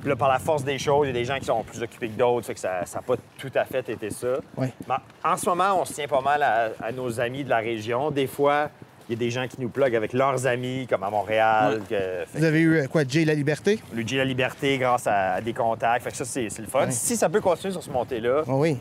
Puis 0.00 0.08
là, 0.08 0.16
par 0.16 0.28
la 0.30 0.38
force 0.38 0.64
des 0.64 0.78
choses, 0.78 1.06
il 1.06 1.08
y 1.08 1.10
a 1.10 1.20
des 1.20 1.24
gens 1.24 1.38
qui 1.38 1.44
sont 1.44 1.62
plus 1.62 1.80
occupés 1.82 2.08
que 2.08 2.18
d'autres, 2.18 2.46
fait 2.46 2.54
que 2.54 2.60
ça 2.60 2.80
n'a 2.94 3.02
pas 3.02 3.14
tout 3.38 3.52
à 3.54 3.64
fait 3.64 3.88
été 3.88 4.10
ça. 4.10 4.38
Oui. 4.56 4.68
Mais 4.88 4.94
en 5.22 5.36
ce 5.36 5.46
moment, 5.48 5.80
on 5.80 5.84
se 5.84 5.92
tient 5.92 6.08
pas 6.08 6.20
mal 6.22 6.42
à, 6.42 6.70
à 6.82 6.90
nos 6.90 7.20
amis 7.20 7.44
de 7.44 7.50
la 7.50 7.58
région. 7.58 8.10
Des 8.10 8.26
fois, 8.26 8.70
il 9.08 9.12
y 9.12 9.16
a 9.16 9.18
des 9.18 9.30
gens 9.30 9.46
qui 9.48 9.60
nous 9.60 9.68
pluguent 9.68 9.96
avec 9.96 10.12
leurs 10.12 10.46
amis, 10.46 10.86
comme 10.88 11.02
à 11.02 11.10
Montréal. 11.10 11.82
que- 11.88 12.24
Vous 12.34 12.44
avez 12.44 12.60
eu, 12.60 12.76
euh, 12.78 12.86
quoi, 12.86 13.02
Jay 13.06 13.24
La 13.24 13.34
Liberté? 13.34 13.80
Luigi 13.92 14.16
La 14.16 14.24
Liberté 14.24 14.78
grâce 14.78 15.06
à, 15.06 15.34
à 15.34 15.40
des 15.40 15.52
contacts. 15.52 16.04
Fait 16.04 16.10
que 16.10 16.16
ça, 16.16 16.24
c'est 16.24 16.48
le 16.58 16.66
fun. 16.66 16.86
Ouais. 16.86 16.90
Si 16.90 17.16
ça 17.16 17.28
peut 17.28 17.40
continuer 17.40 17.72
sur 17.72 17.82
ce 17.82 17.90
montée-là, 17.90 18.42
Ah 18.46 18.54
oui. 18.54 18.76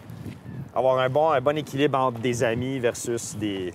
avoir 0.75 0.99
un 0.99 1.09
bon, 1.09 1.29
un 1.31 1.41
bon 1.41 1.57
équilibre 1.57 1.97
entre 1.97 2.19
des 2.19 2.43
amis 2.43 2.79
versus 2.79 3.35
des, 3.35 3.73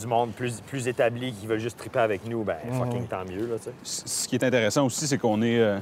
du 0.00 0.06
monde 0.06 0.32
plus, 0.32 0.60
plus 0.60 0.88
établi 0.88 1.32
qui 1.32 1.46
veulent 1.46 1.60
juste 1.60 1.76
triper 1.78 2.00
avec 2.00 2.26
nous, 2.26 2.42
ben 2.42 2.56
fucking 2.72 3.02
ouais. 3.02 3.06
tant 3.08 3.24
mieux, 3.24 3.46
là, 3.46 3.56
ce 3.82 4.26
qui 4.26 4.34
est 4.36 4.44
intéressant 4.44 4.86
aussi, 4.86 5.06
c'est 5.06 5.18
qu'on 5.18 5.42
est 5.42 5.58
euh, 5.60 5.78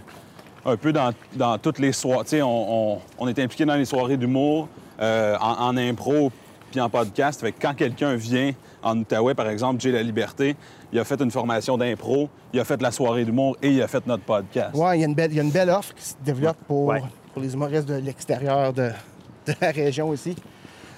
un 0.67 0.77
peu 0.77 0.93
dans, 0.93 1.13
dans 1.35 1.57
toutes 1.59 1.79
les 1.79 1.93
soirées. 1.93 2.43
On, 2.43 2.95
on- 2.97 3.01
on 3.19 3.29
est 3.29 3.39
impliqué 3.39 3.65
dans 3.65 3.77
les 3.77 3.85
soirées 3.85 4.17
d'humour, 4.17 4.69
euh, 5.01 5.37
en, 5.41 5.69
en 5.69 5.77
impro, 5.79 6.31
puis 6.71 6.81
en 6.81 6.89
podcast. 6.91 7.41
Fait 7.41 7.53
que 7.53 7.61
quand 7.61 7.75
quelqu'un 7.75 8.15
vient 8.15 8.53
en 8.83 8.99
Outaouais, 8.99 9.35
par 9.35 9.49
exemple, 9.49 9.81
J'ai 9.81 9.93
la 9.93 10.03
Liberté, 10.03 10.57
il 10.93 10.99
a 10.99 11.05
fait 11.05 11.21
une 11.21 11.31
formation 11.31 11.77
d'impro, 11.77 12.29
il 12.53 12.61
a 12.61 12.65
fait 12.65 12.81
la 12.81 12.91
soirée 12.91 13.25
d'humour 13.25 13.57
et 13.63 13.71
il 13.71 13.83
a 13.83 13.89
fait 13.89 14.07
notre 14.07 14.25
podcast. 14.25 14.75
Ouais, 14.75 14.99
il 14.99 15.01
y, 15.03 15.05
a 15.05 15.07
une 15.07 15.15
belle- 15.15 15.31
il 15.33 15.37
y 15.37 15.41
a 15.41 15.43
une 15.43 15.51
belle 15.51 15.71
offre 15.71 15.95
qui 15.95 16.05
se 16.05 16.15
développe 16.25 16.57
pour, 16.67 16.87
Ouais. 16.87 17.03
pour 17.33 17.43
les 17.43 17.53
humoristes 17.55 17.87
de 17.87 17.95
l'extérieur 17.95 18.73
de, 18.73 18.91
de 19.47 19.55
la 19.61 19.71
région 19.71 20.09
aussi. 20.09 20.35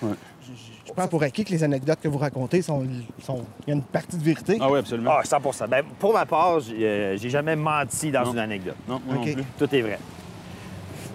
Ouais. 0.03 0.11
Je, 0.43 0.47
je- 0.53 0.89
je 0.89 0.93
prends 0.93 1.09
pour 1.09 1.23
acquis 1.23 1.45
que 1.45 1.51
les 1.51 1.63
anecdotes 1.65 2.01
que 2.03 2.09
vous 2.09 2.19
racontez 2.19 2.61
sont. 2.63 2.85
sont- 3.25 3.45
Il 3.67 3.71
y 3.71 3.73
a 3.73 3.75
une 3.77 3.83
partie 3.83 4.17
de 4.17 4.23
vérité. 4.23 4.59
Ah 4.61 4.71
oui, 4.71 4.79
absolument. 4.79 5.13
Ah, 5.19 5.23
100 5.25 5.41
ben, 5.69 5.83
Pour 5.99 6.13
ma 6.13 6.27
part, 6.27 6.61
j'ai 6.61 6.85
euh, 6.87 7.17
jamais 7.17 7.57
menti 7.57 8.11
dans 8.11 8.25
Non. 8.25 8.33
une 8.33 8.39
anecdote. 8.39 8.77
Non, 8.89 9.01
moi 9.07 9.15
non 9.17 9.23
plus. 9.23 9.37
Tout 9.59 9.75
est 9.75 9.81
vrai. 9.83 9.99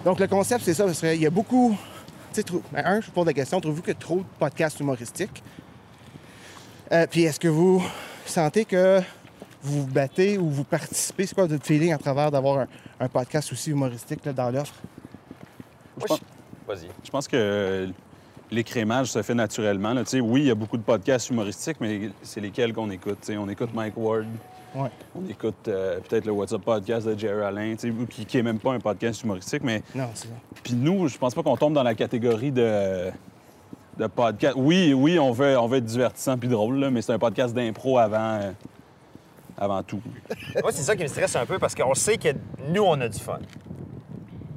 Donc, 0.04 0.20
le 0.20 0.26
concept, 0.26 0.64
c'est 0.64 0.74
ça. 0.74 0.86
il 1.14 1.20
y 1.22 1.26
a 1.26 1.30
beaucoup. 1.30 1.76
Tu 2.38 2.42
sais, 2.42 2.46
trou- 2.46 2.62
ben, 2.72 2.82
un, 2.86 3.00
je 3.00 3.06
vous 3.06 3.12
pose 3.12 3.26
la 3.26 3.32
question 3.32 3.60
trouvez-vous 3.60 3.82
qu'il 3.82 3.94
y 3.94 3.96
a 3.96 3.98
trop 3.98 4.18
de 4.18 4.24
podcasts 4.38 4.78
humoristiques? 4.78 5.42
Euh, 6.92 7.04
Puis, 7.10 7.24
est-ce 7.24 7.40
que 7.40 7.48
vous 7.48 7.82
sentez 8.24 8.64
que 8.64 9.00
vous 9.60 9.80
vous 9.82 9.86
battez 9.88 10.38
ou 10.38 10.48
vous 10.48 10.62
participez? 10.62 11.26
C'est 11.26 11.34
quoi 11.34 11.46
votre 11.46 11.66
feeling 11.66 11.92
à 11.92 11.98
travers 11.98 12.30
d'avoir 12.30 12.60
un, 12.60 12.66
un 13.00 13.08
podcast 13.08 13.52
aussi 13.52 13.70
humoristique 13.72 14.24
là, 14.24 14.32
dans 14.32 14.50
l'offre? 14.50 14.74
Moi, 15.98 16.06
pense- 16.06 16.20
je- 16.20 16.72
Vas-y. 16.72 16.88
Je 17.02 17.10
pense 17.10 17.26
que 17.26 17.88
l'écrémage 18.52 19.08
se 19.08 19.20
fait 19.22 19.34
naturellement. 19.34 19.92
là. 19.92 20.04
Tu 20.04 20.10
sais, 20.10 20.20
Oui, 20.20 20.42
il 20.42 20.46
y 20.46 20.50
a 20.52 20.54
beaucoup 20.54 20.76
de 20.76 20.82
podcasts 20.82 21.30
humoristiques, 21.30 21.78
mais 21.80 22.10
c'est 22.22 22.40
lesquels 22.40 22.72
qu'on 22.72 22.90
écoute? 22.90 23.18
Tu 23.22 23.32
sais, 23.32 23.36
On 23.36 23.48
écoute 23.48 23.70
Mike 23.74 23.96
Ward, 23.96 24.26
Ouais. 24.82 24.90
On 25.14 25.28
écoute 25.28 25.66
euh, 25.68 25.98
peut-être 26.00 26.24
le 26.26 26.32
WhatsApp 26.32 26.62
podcast 26.62 27.06
de 27.06 27.18
Jerry 27.18 27.42
Allen, 27.42 27.76
tu 27.76 27.88
sais, 27.88 27.90
ou 27.90 28.06
qui, 28.06 28.24
qui 28.24 28.38
est 28.38 28.42
même 28.42 28.58
pas 28.58 28.72
un 28.72 28.78
podcast 28.80 29.22
humoristique, 29.22 29.62
mais 29.64 29.82
Non, 29.94 30.08
c'est 30.14 30.28
ça. 30.28 30.34
puis 30.62 30.74
nous, 30.74 31.08
je 31.08 31.18
pense 31.18 31.34
pas 31.34 31.42
qu'on 31.42 31.56
tombe 31.56 31.74
dans 31.74 31.82
la 31.82 31.94
catégorie 31.94 32.52
de, 32.52 33.10
de 33.98 34.06
podcast. 34.06 34.54
Oui, 34.56 34.92
oui, 34.94 35.18
on 35.18 35.32
veut, 35.32 35.58
on 35.58 35.66
veut 35.66 35.78
être 35.78 35.84
divertissant 35.84 36.38
puis 36.38 36.48
drôle, 36.48 36.78
là, 36.78 36.90
mais 36.90 37.02
c'est 37.02 37.12
un 37.12 37.18
podcast 37.18 37.54
d'impro 37.54 37.98
avant, 37.98 38.34
euh, 38.40 38.52
avant 39.56 39.82
tout. 39.82 40.00
Moi, 40.62 40.70
c'est 40.72 40.82
ça 40.82 40.94
qui 40.94 41.02
me 41.02 41.08
stresse 41.08 41.34
un 41.36 41.46
peu 41.46 41.58
parce 41.58 41.74
qu'on 41.74 41.94
sait 41.94 42.16
que 42.16 42.28
nous, 42.68 42.82
on 42.84 43.00
a 43.00 43.08
du 43.08 43.18
fun. 43.18 43.38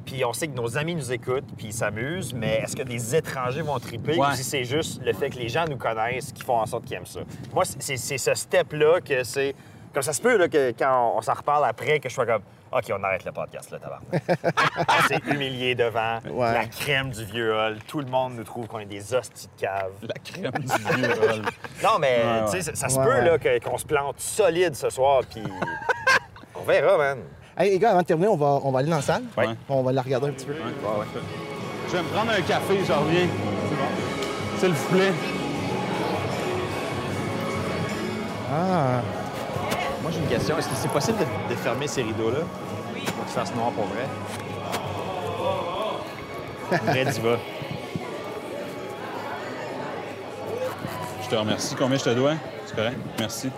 Puis 0.06 0.26
on 0.26 0.34
sait 0.34 0.48
que 0.48 0.56
nos 0.56 0.78
amis 0.78 0.94
nous 0.96 1.12
écoutent, 1.14 1.46
puis 1.56 1.68
ils 1.68 1.74
s'amusent, 1.74 2.34
mais 2.34 2.60
est-ce 2.64 2.76
que 2.76 2.84
des 2.84 3.16
étrangers 3.16 3.62
vont 3.62 3.80
triper 3.80 4.18
Ouais. 4.18 4.28
ou 4.28 4.36
si 4.36 4.44
c'est 4.44 4.66
juste 4.66 5.02
le 5.06 5.14
fait 5.14 5.30
que 5.30 5.38
les 5.38 5.48
gens 5.48 5.66
nous 5.70 5.78
connaissent 5.78 6.34
qui 6.34 6.44
font 6.44 6.58
en 6.60 6.66
sorte 6.66 6.84
qu'ils 6.86 6.98
aiment 6.98 7.06
ça? 7.06 7.22
Moi, 7.54 7.64
c'est 7.66 7.96
c'est 7.98 8.18
ce 8.18 8.34
step-là 8.34 9.00
que 9.02 9.24
c'est. 9.24 9.56
Comme 9.94 10.04
ça 10.04 10.14
se 10.14 10.22
peut 10.22 10.38
là, 10.38 10.48
que 10.48 10.72
quand 10.72 11.14
on 11.18 11.22
s'en 11.22 11.34
reparle 11.34 11.66
après, 11.66 12.00
que 12.00 12.08
je 12.08 12.14
sois 12.14 12.26
comme 12.26 12.42
OK, 12.72 12.86
on 12.98 13.04
arrête 13.04 13.26
le 13.26 13.34
podcast, 13.34 13.70
là, 13.72 13.80
tabarnak. 13.80 14.24
on 14.88 15.08
s'est 15.10 15.22
humilié 15.30 15.76
devant 15.76 16.20
Ouais. 16.30 16.54
la 16.54 16.66
crème 16.68 17.10
du 17.10 17.26
vieux 17.26 17.54
hall. 17.54 17.78
Tout 17.88 18.00
le 18.00 18.06
monde 18.06 18.36
nous 18.36 18.46
trouve 18.46 18.68
qu'on 18.68 18.80
est 18.80 18.86
des 18.86 19.14
hosties 19.14 19.50
de 19.58 19.62
cave. 19.62 19.92
La 20.04 20.14
crème 20.24 20.52
du 20.54 20.96
vieux 20.96 21.10
rôle. 21.20 21.42
Non, 21.84 22.00
mais 22.00 22.24
Ouais, 22.24 22.46
tu 22.46 22.52
sais, 22.52 22.62
ça, 22.62 22.76
ça 22.76 22.88
se 22.88 22.98
Ouais, 22.98 23.04
peut 23.04 23.10
ouais. 23.12 23.26
là, 23.26 23.38
que- 23.38 23.60
qu'on 23.60 23.78
se 23.78 23.86
plante 23.86 24.20
solide 24.22 24.74
ce 24.76 24.90
soir, 24.90 25.24
puis 25.30 25.44
on 26.56 26.62
verra, 26.64 26.98
man. 26.98 27.18
Hey, 27.58 27.72
les 27.72 27.80
gars, 27.80 27.90
avant 27.92 28.00
de 28.02 28.06
terminer, 28.06 28.30
on 28.30 28.38
va, 28.38 28.60
on 28.64 28.72
va 28.72 28.80
aller 28.80 28.90
dans 28.90 28.96
la 28.96 29.02
salle. 29.02 29.24
Ouais. 29.36 29.50
On 29.68 29.84
va 29.84 29.92
la 29.92 30.02
regarder 30.02 30.28
un 30.30 30.32
petit 30.32 30.46
peu. 30.46 30.54
Je 30.54 31.92
vais 31.98 32.02
me 32.04 32.08
prendre 32.08 32.32
un 32.32 32.42
café, 32.42 32.80
j'en 32.88 33.02
reviens. 33.02 33.28
S'il 34.60 34.70
vous 34.72 34.96
plaît. 34.96 35.12
Ah, 38.54 39.02
une 40.22 40.28
question. 40.30 40.58
Est-ce 40.58 40.68
que 40.70 40.76
c'est 40.76 40.92
possible 40.92 41.18
de, 41.20 41.26
de 41.54 41.56
fermer 41.60 41.88
ces 41.88 42.04
rideaux-là? 42.04 42.40
Oui. 42.94 43.02
Pour 43.06 43.26
qu'ils 43.26 43.34
fassent 43.34 43.54
noir 43.56 43.72
pour 43.72 43.86
vrai? 43.86 44.06
Vrai, 46.86 47.04
vas. 47.04 47.38
Je 51.24 51.30
te 51.30 51.36
remercie. 51.36 51.76
Combien 51.76 51.98
je 51.98 52.04
te 52.04 52.10
dois? 52.12 52.34
C'est 52.66 52.76
correct? 52.76 52.98
Merci. 53.20 53.50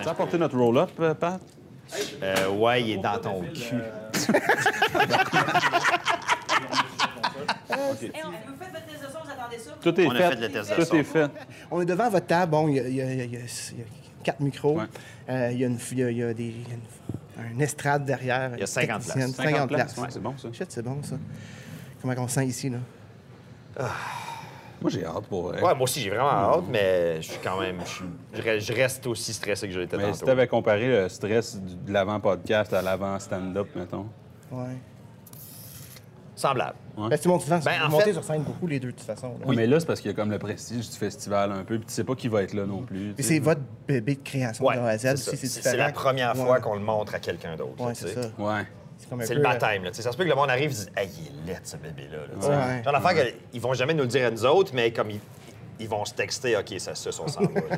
Tu 0.00 0.06
as 0.08 0.10
apporté 0.10 0.38
notre 0.38 0.56
roll-up, 0.58 0.90
euh, 1.00 1.14
Pat? 1.14 1.40
Euh, 2.22 2.48
ouais, 2.50 2.82
il 2.82 2.90
est 2.92 2.96
dans 2.98 3.18
ton 3.18 3.40
cul. 3.42 3.82
Tout 9.82 10.00
est 10.00 10.06
On 10.06 10.10
a 10.10 10.14
fait. 10.14 10.28
fait 10.30 10.36
le 10.36 10.48
test 10.50 10.70
de 10.70 10.74
Tout 10.76 10.84
son. 10.84 10.96
est 10.96 11.04
fait. 11.04 11.26
on 11.70 11.80
est 11.80 11.84
devant 11.86 12.08
votre 12.10 12.26
table. 12.26 12.50
Bon, 12.52 12.68
il 12.68 12.76
y 12.76 12.80
a, 12.80 12.82
il 12.88 12.94
y 12.94 13.00
a- 13.00 13.04
il 13.12 13.18
y 13.18 13.20
a- 13.22 13.24
il 13.24 13.32
y 13.32 13.36
a 13.36 13.40
quatre 14.22 14.40
micros. 14.40 14.78
Ouais. 14.78 14.84
Euh, 15.28 15.50
il 15.52 15.58
y 15.60 15.64
a, 15.64 15.66
une, 15.68 15.78
il 15.92 15.98
y 15.98 16.02
a- 16.04 16.10
il 16.10 16.16
y 16.18 16.22
a 16.22 16.34
des, 16.34 16.44
il 16.44 16.68
y 16.68 16.72
a 16.72 16.74
une, 16.74 17.56
un 17.56 17.60
estrade 17.60 18.04
derrière. 18.04 18.52
Il 18.54 18.60
y 18.60 18.62
a 18.62 18.66
50 18.66 19.00
technicienne. 19.02 19.32
places. 19.34 19.50
50 19.52 19.68
places. 19.68 19.96
Ouais, 19.98 20.06
c'est 20.10 20.22
bon, 20.22 20.34
ça. 20.36 20.48
Shit, 20.52 20.66
c'est 20.70 20.82
bon, 20.82 21.02
ça. 21.02 21.16
Comment 22.00 22.14
on 22.18 22.28
se 22.28 22.34
sent 22.34 22.46
ici, 22.46 22.70
là? 22.70 22.78
Moi, 24.80 24.90
j'ai 24.90 25.04
hâte 25.04 25.26
pour 25.26 25.42
vrai. 25.48 25.60
Ouais, 25.62 25.74
moi 25.74 25.82
aussi, 25.82 26.00
j'ai 26.00 26.08
vraiment 26.08 26.30
hâte, 26.30 26.64
mais 26.70 27.20
je 27.20 27.30
suis 27.32 27.40
quand 27.42 27.60
même. 27.60 27.78
Je, 28.32 28.72
reste 28.72 29.06
aussi 29.06 29.34
stressé 29.34 29.68
que 29.68 29.74
je 29.74 29.80
l'étais 29.80 29.96
Mais 29.98 30.04
tantôt. 30.04 30.16
si 30.16 30.24
t'avais 30.24 30.46
comparé 30.48 30.88
le 30.88 31.08
stress 31.08 31.60
de 31.60 31.92
l'avant-podcast 31.92 32.72
à 32.72 32.80
l'avant-stand-up, 32.80 33.68
mettons. 33.76 34.06
Ouais. 34.50 34.76
Semblable. 36.40 36.74
Ben, 36.96 37.18
tu 37.18 37.28
montes 37.28 37.42
souvent, 37.42 37.58
Ben, 37.58 37.72
vous 37.80 37.84
en 37.86 37.88
montez 37.90 38.04
fait- 38.04 38.12
sur 38.14 38.24
scène 38.24 38.42
beaucoup, 38.42 38.66
les 38.66 38.80
deux, 38.80 38.88
de 38.92 38.96
toute 38.96 39.06
façon. 39.06 39.28
là. 39.28 39.44
Oui. 39.46 39.56
Mais 39.56 39.66
là, 39.66 39.78
c'est 39.78 39.86
parce 39.86 40.00
qu'il 40.00 40.10
y 40.10 40.14
a 40.14 40.16
comme 40.16 40.30
le 40.30 40.38
prestige 40.38 40.88
du 40.88 40.96
festival 40.96 41.52
un 41.52 41.64
peu, 41.64 41.76
puis 41.78 41.86
tu 41.86 41.92
sais 41.92 42.04
pas 42.04 42.14
qui 42.14 42.28
va 42.28 42.42
être 42.42 42.54
là 42.54 42.64
non 42.66 42.82
plus. 42.82 43.14
Sais. 43.16 43.22
c'est 43.22 43.38
votre 43.38 43.60
bébé 43.86 44.14
de 44.14 44.22
création 44.22 44.64
Ouais, 44.64 44.76
de 44.76 44.80
A 44.80 44.86
à 44.86 44.96
Z. 44.98 45.00
c'est 45.00 45.12
aussi, 45.12 45.24
ça. 45.24 45.30
c'est 45.32 45.36
C'est 45.36 45.46
différent. 45.58 45.70
c'est 45.72 45.76
la 45.76 45.92
première 45.92 46.36
Ouais. 46.38 46.44
fois 46.44 46.60
qu'on 46.60 46.74
le 46.74 46.80
montre 46.80 47.14
à 47.14 47.18
quelqu'un 47.18 47.56
d'autre. 47.56 47.82
Ouais, 47.84 47.94
c'est 47.94 48.08
ça. 48.14 48.20
Ouais. 48.38 48.62
C'est 49.22 49.34
le 49.34 49.42
baptême. 49.42 49.84
Là. 49.84 49.90
Ça 49.92 50.12
se 50.12 50.16
peut 50.16 50.24
que 50.24 50.28
le 50.30 50.34
monde 50.34 50.50
arrive 50.50 50.66
et 50.70 50.74
dise 50.74 50.90
Hey, 50.96 51.08
il 51.18 51.50
est 51.50 51.54
laid, 51.54 51.60
ce 51.64 51.76
bébé-là. 51.76 52.18
là. 52.18 52.48
Ouais. 52.76 52.82
Genre 52.84 52.92
l'affaire 52.92 53.24
qu'ils 53.50 53.60
vont 53.60 53.72
jamais 53.74 53.94
nous 53.94 54.02
le 54.02 54.08
dire 54.08 54.26
à 54.26 54.30
nous 54.30 54.44
autres, 54.44 54.72
mais 54.74 54.92
comme 54.92 55.10
ils, 55.10 55.20
ils 55.78 55.88
vont 55.88 56.04
se 56.04 56.12
texter 56.14 56.56
OK, 56.56 56.74
ça 56.78 56.94
se 56.94 57.08
on 57.20 57.26
s'en 57.28 57.40
va. 57.40 57.46
là, 57.60 57.76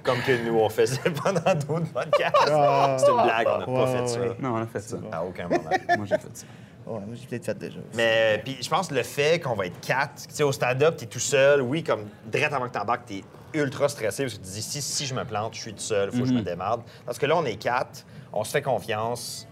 comme 0.02 0.18
que 0.26 0.44
nous, 0.44 0.58
on 0.58 0.68
faisait 0.68 0.98
pendant 1.22 1.54
d'autres 1.54 1.92
podcasts. 1.92 2.34
Ah. 2.50 2.96
C'est 2.98 3.08
une 3.10 3.22
blague, 3.22 3.46
on 3.48 3.58
n'a 3.58 3.64
pas 3.66 3.72
Ouais, 3.92 3.98
fait 3.98 4.06
ça. 4.08 4.20
ouais. 4.20 4.36
Non, 4.40 4.54
on 4.54 4.62
a 4.62 4.66
fait 4.66 4.80
ça. 4.80 4.96
À 5.12 5.22
aucun 5.24 5.44
moment. 5.48 5.70
Moi, 5.96 6.06
j'ai 6.06 6.18
fait 6.18 6.36
ça. 6.36 6.46
Ouais, 6.86 7.00
moi, 7.00 7.14
j'ai 7.14 7.26
peut-être 7.26 7.46
fait 7.46 7.58
déjà. 7.58 7.78
Mais 7.94 8.40
puis 8.44 8.58
je 8.60 8.68
pense 8.68 8.88
que 8.88 8.94
le 8.94 9.02
fait 9.02 9.40
qu'on 9.40 9.54
va 9.54 9.66
être 9.66 9.80
quatre, 9.80 10.26
tu 10.28 10.34
sais, 10.34 10.42
au 10.42 10.52
stand-up, 10.52 10.96
t'es 10.96 11.06
tout 11.06 11.18
seul, 11.18 11.62
oui, 11.62 11.82
comme 11.82 12.06
direct 12.26 12.52
avant 12.52 12.66
que 12.68 12.72
t'embarques, 12.72 13.06
t'es 13.06 13.24
ultra 13.54 13.88
stressé 13.88 14.24
parce 14.24 14.34
que 14.34 14.40
tu 14.40 14.44
te 14.48 14.52
dis 14.54 14.62
si, 14.62 14.82
si 14.82 15.06
je 15.06 15.14
me 15.14 15.24
plante, 15.24 15.54
je 15.54 15.60
suis 15.60 15.72
tout 15.72 15.80
seul, 15.80 16.12
faut 16.12 16.20
que 16.20 16.26
je 16.26 16.32
me 16.34 16.42
démarre. 16.42 16.80
Parce 17.06 17.18
que 17.18 17.26
là, 17.26 17.36
on 17.36 17.44
est 17.44 17.56
quatre, 17.56 18.04
on 18.32 18.44
se 18.44 18.50
fait 18.50 18.62
confiance. 18.62 19.46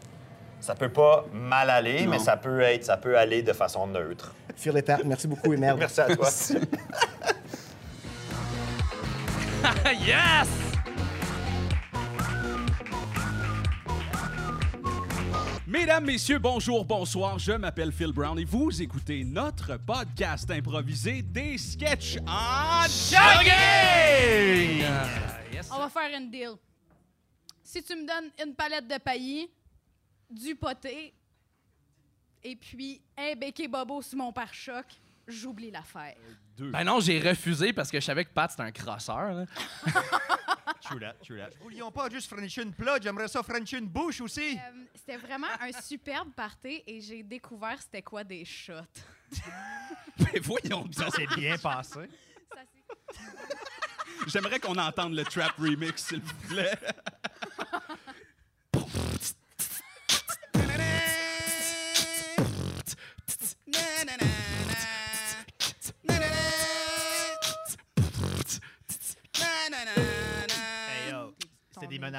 Ça 0.60 0.74
peut 0.76 0.90
pas 0.90 1.24
mal 1.32 1.70
aller, 1.70 2.04
Non. 2.04 2.10
mais 2.12 2.18
ça 2.20 2.36
peut 2.36 2.60
être, 2.60 2.84
ça 2.84 2.96
peut 2.96 3.18
aller 3.18 3.42
de 3.42 3.52
façon 3.52 3.86
neutre. 3.88 4.32
Et 4.64 4.82
Pat, 4.82 5.02
merci 5.04 5.26
beaucoup 5.26 5.52
et 5.52 5.56
merde. 5.56 5.78
Merci 5.80 6.00
à 6.02 6.14
toi. 6.14 6.28
yes! 9.92 10.71
Mesdames, 15.72 16.04
Messieurs, 16.04 16.38
bonjour, 16.38 16.84
bonsoir. 16.84 17.38
Je 17.38 17.52
m'appelle 17.52 17.92
Phil 17.92 18.12
Brown 18.12 18.38
et 18.38 18.44
vous 18.44 18.82
écoutez 18.82 19.24
notre 19.24 19.78
podcast 19.78 20.50
improvisé 20.50 21.22
des 21.22 21.56
sketchs 21.56 22.18
en 22.26 22.82
jogging! 22.82 24.84
On 25.72 25.78
va 25.78 25.88
faire 25.88 26.14
une 26.14 26.30
deal. 26.30 26.50
Si 27.62 27.82
tu 27.82 27.96
me 27.96 28.06
donnes 28.06 28.30
une 28.44 28.54
palette 28.54 28.86
de 28.86 28.98
paillis, 28.98 29.48
du 30.28 30.54
poté, 30.56 31.14
et 32.44 32.54
puis 32.54 33.00
un 33.16 33.34
béquet 33.34 33.66
bobo 33.66 34.02
sur 34.02 34.18
mon 34.18 34.30
pare-choc, 34.30 34.84
j'oublie 35.26 35.70
l'affaire. 35.70 36.16
Ben 36.58 36.84
non, 36.84 37.00
j'ai 37.00 37.18
refusé 37.18 37.72
parce 37.72 37.90
que 37.90 37.98
je 37.98 38.04
savais 38.04 38.26
que 38.26 38.32
Pat, 38.34 38.50
c'était 38.50 38.64
un 38.64 38.72
crosseur. 38.72 39.46
True 40.80 41.00
that, 41.00 41.14
true 41.24 41.38
that. 41.38 41.50
Voulions 41.60 41.90
pas 41.90 42.08
juste 42.08 42.28
frencher 42.32 42.62
une 42.62 42.72
plot, 42.72 43.02
j'aimerais 43.02 43.28
ça 43.28 43.42
frencher 43.42 43.78
une 43.78 43.88
bouche 43.88 44.20
aussi. 44.20 44.56
Euh, 44.58 44.84
c'était 44.94 45.16
vraiment 45.16 45.48
un 45.60 45.72
superbe 45.72 46.32
party 46.34 46.82
et 46.86 47.00
j'ai 47.00 47.22
découvert 47.22 47.80
c'était 47.80 48.02
quoi 48.02 48.24
des 48.24 48.44
shots. 48.44 48.74
Ben 50.18 50.40
voyons 50.42 50.84
Ça 50.92 51.08
s'est 51.10 51.26
bien 51.36 51.56
passé. 51.56 52.00
Ça, 52.52 52.60
J'aimerais 54.26 54.60
qu'on 54.60 54.76
entende 54.76 55.14
le 55.14 55.24
trap 55.24 55.52
remix, 55.58 56.04
s'il 56.04 56.20
vous 56.20 56.48
plaît. 56.48 56.78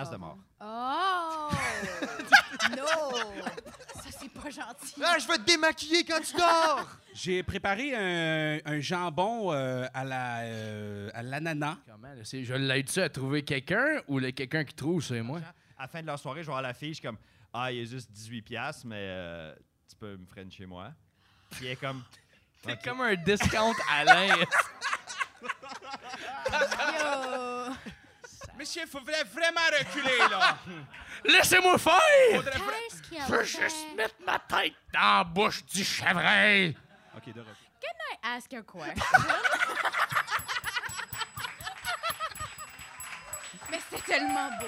pas 0.06 0.12
de 0.12 0.18
mort. 0.18 0.38
Oh! 0.62 1.50
non! 2.78 3.18
Ça, 3.96 4.10
c'est 4.20 4.30
pas 4.34 4.50
gentil. 4.50 4.96
Ah, 5.04 5.18
je 5.20 5.28
vais 5.28 5.38
te 5.38 5.44
démaquiller 5.44 6.04
quand 6.04 6.20
tu 6.22 6.36
dors! 6.36 6.88
J'ai 7.14 7.44
préparé 7.44 7.94
un, 7.96 8.60
un 8.66 8.80
jambon 8.80 9.52
euh, 9.54 9.86
à 9.94 10.04
la 10.04 10.40
euh, 10.42 11.10
à 11.14 11.22
l'ananas. 11.22 11.78
Comment, 11.88 12.08
là, 12.08 12.24
c'est- 12.24 12.44
je 12.44 12.54
l'aide-tu 12.54 13.00
à 13.02 13.10
trouver 13.10 13.44
quelqu'un 13.44 14.02
ou 14.08 14.20
le 14.20 14.32
quelqu'un 14.32 14.64
qui 14.64 14.74
trouve, 14.74 15.04
c'est 15.04 15.22
moi? 15.22 15.40
À 15.78 15.84
la 15.84 15.88
fin 15.88 16.02
de 16.02 16.08
la 16.08 16.18
soirée, 16.18 16.42
je 16.42 16.48
vais 16.48 16.52
voir 16.54 16.62
la 16.62 16.74
fille, 16.74 16.90
je 16.90 16.94
suis 16.96 17.04
comme 17.08 17.18
Ah, 17.54 17.72
il 17.72 17.80
est 17.82 17.86
juste 17.86 18.10
18$, 18.12 18.82
mais 18.86 18.96
euh, 18.98 19.54
tu 19.90 19.96
peux 19.96 20.18
me 20.18 20.26
freiner 20.26 20.50
chez 20.52 20.66
moi. 20.66 20.92
Puis 21.52 21.66
elle 21.68 21.74
est 21.74 21.76
comme 21.76 22.04
C'est 22.66 22.82
comme 22.82 23.02
un 23.02 23.16
discount 23.16 23.74
Alain. 23.92 24.38
Yo! 27.00 27.53
Monsieur, 28.64 28.84
il 28.84 28.88
faudrait 28.88 29.26
vraiment 29.26 29.60
reculer, 29.78 30.18
là. 30.20 30.58
Laissez-moi 31.26 31.78
faire! 31.78 32.00
Faudrait 32.34 32.52
vra- 32.52 32.72
Qu'est-ce 32.90 33.02
qu'il 33.02 33.18
y 33.18 33.20
a 33.20 33.26
Je 33.26 33.32
veux 33.34 33.44
juste 33.44 33.88
mettre 33.98 34.16
ma 34.26 34.40
tête 34.40 34.74
dans 34.94 35.18
la 35.18 35.24
bouche 35.26 35.66
du 35.66 35.84
chevreuil. 35.84 36.74
OK, 37.18 37.26
de 37.34 37.42
retour. 37.42 37.56
I 38.24 38.38
ask 38.38 38.54
a 38.54 38.62
question? 38.62 38.96
mais 43.70 43.80
c'est 43.90 44.06
tellement 44.06 44.50
beau. 44.62 44.68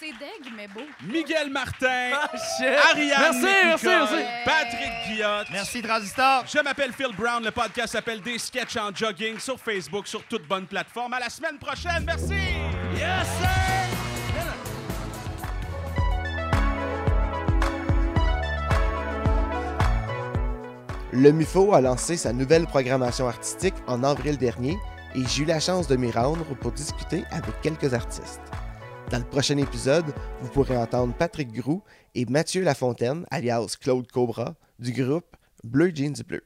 C'est 0.00 0.12
deg, 0.12 0.52
mais 0.56 0.68
beau. 0.68 0.82
Miguel 1.02 1.50
Martin, 1.50 2.10
Shit. 2.56 2.68
Ariane 2.90 3.18
Merci, 3.18 3.42
merci, 3.42 3.86
Nicole, 3.86 4.08
merci. 4.10 4.24
Patrick 4.44 4.92
Guillotte. 5.08 5.46
Merci, 5.50 5.82
Transistor! 5.82 6.44
Je 6.46 6.62
m'appelle 6.62 6.92
Phil 6.92 7.16
Brown. 7.16 7.42
Le 7.44 7.50
podcast 7.50 7.94
s'appelle 7.94 8.20
Des 8.20 8.38
sketchs 8.38 8.76
en 8.76 8.94
jogging 8.94 9.40
sur 9.40 9.58
Facebook, 9.58 10.06
sur 10.06 10.22
toute 10.24 10.46
bonne 10.46 10.66
plateforme. 10.66 11.14
À 11.14 11.18
la 11.18 11.28
semaine 11.28 11.58
prochaine. 11.58 12.04
Merci. 12.06 12.34
Yes, 12.94 13.26
sir. 13.40 13.48
Le 21.12 21.32
MUFO 21.32 21.74
a 21.74 21.80
lancé 21.80 22.16
sa 22.16 22.32
nouvelle 22.32 22.66
programmation 22.66 23.26
artistique 23.26 23.74
en 23.88 24.04
avril 24.04 24.36
dernier 24.36 24.78
et 25.16 25.26
j'ai 25.26 25.42
eu 25.42 25.46
la 25.46 25.58
chance 25.58 25.88
de 25.88 25.96
m'y 25.96 26.12
rendre 26.12 26.44
pour 26.60 26.70
discuter 26.70 27.24
avec 27.32 27.60
quelques 27.62 27.94
artistes. 27.94 28.42
Dans 29.10 29.18
le 29.18 29.24
prochain 29.24 29.56
épisode, 29.56 30.04
vous 30.42 30.50
pourrez 30.50 30.76
entendre 30.76 31.14
Patrick 31.14 31.50
Groux 31.50 31.82
et 32.14 32.26
Mathieu 32.26 32.62
Lafontaine, 32.62 33.24
alias 33.30 33.76
Claude 33.80 34.06
Cobra, 34.10 34.54
du 34.78 34.92
groupe 34.92 35.34
Bleu 35.64 35.90
Jeans 35.94 36.22
Bleu. 36.26 36.42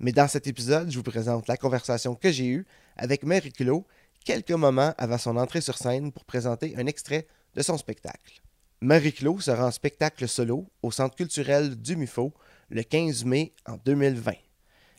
Mais 0.00 0.12
dans 0.12 0.28
cet 0.28 0.46
épisode, 0.46 0.90
je 0.90 0.98
vous 0.98 1.02
présente 1.02 1.48
la 1.48 1.56
conversation 1.56 2.14
que 2.14 2.30
j'ai 2.30 2.46
eue 2.46 2.66
avec 2.98 3.22
Mary 3.24 3.52
Claude 3.52 3.84
quelques 4.22 4.50
moments 4.50 4.92
avant 4.98 5.16
son 5.16 5.38
entrée 5.38 5.62
sur 5.62 5.78
scène 5.78 6.12
pour 6.12 6.26
présenter 6.26 6.74
un 6.76 6.86
extrait 6.86 7.26
de 7.54 7.62
son 7.62 7.78
spectacle. 7.78 8.42
Marie-Claude 8.82 9.40
sera 9.40 9.66
en 9.66 9.70
spectacle 9.70 10.28
solo 10.28 10.66
au 10.82 10.90
Centre 10.90 11.16
culturel 11.16 11.74
du 11.74 11.96
MUFO 11.96 12.34
le 12.68 12.82
15 12.82 13.24
mai 13.24 13.54
en 13.66 13.78
2020. 13.82 14.32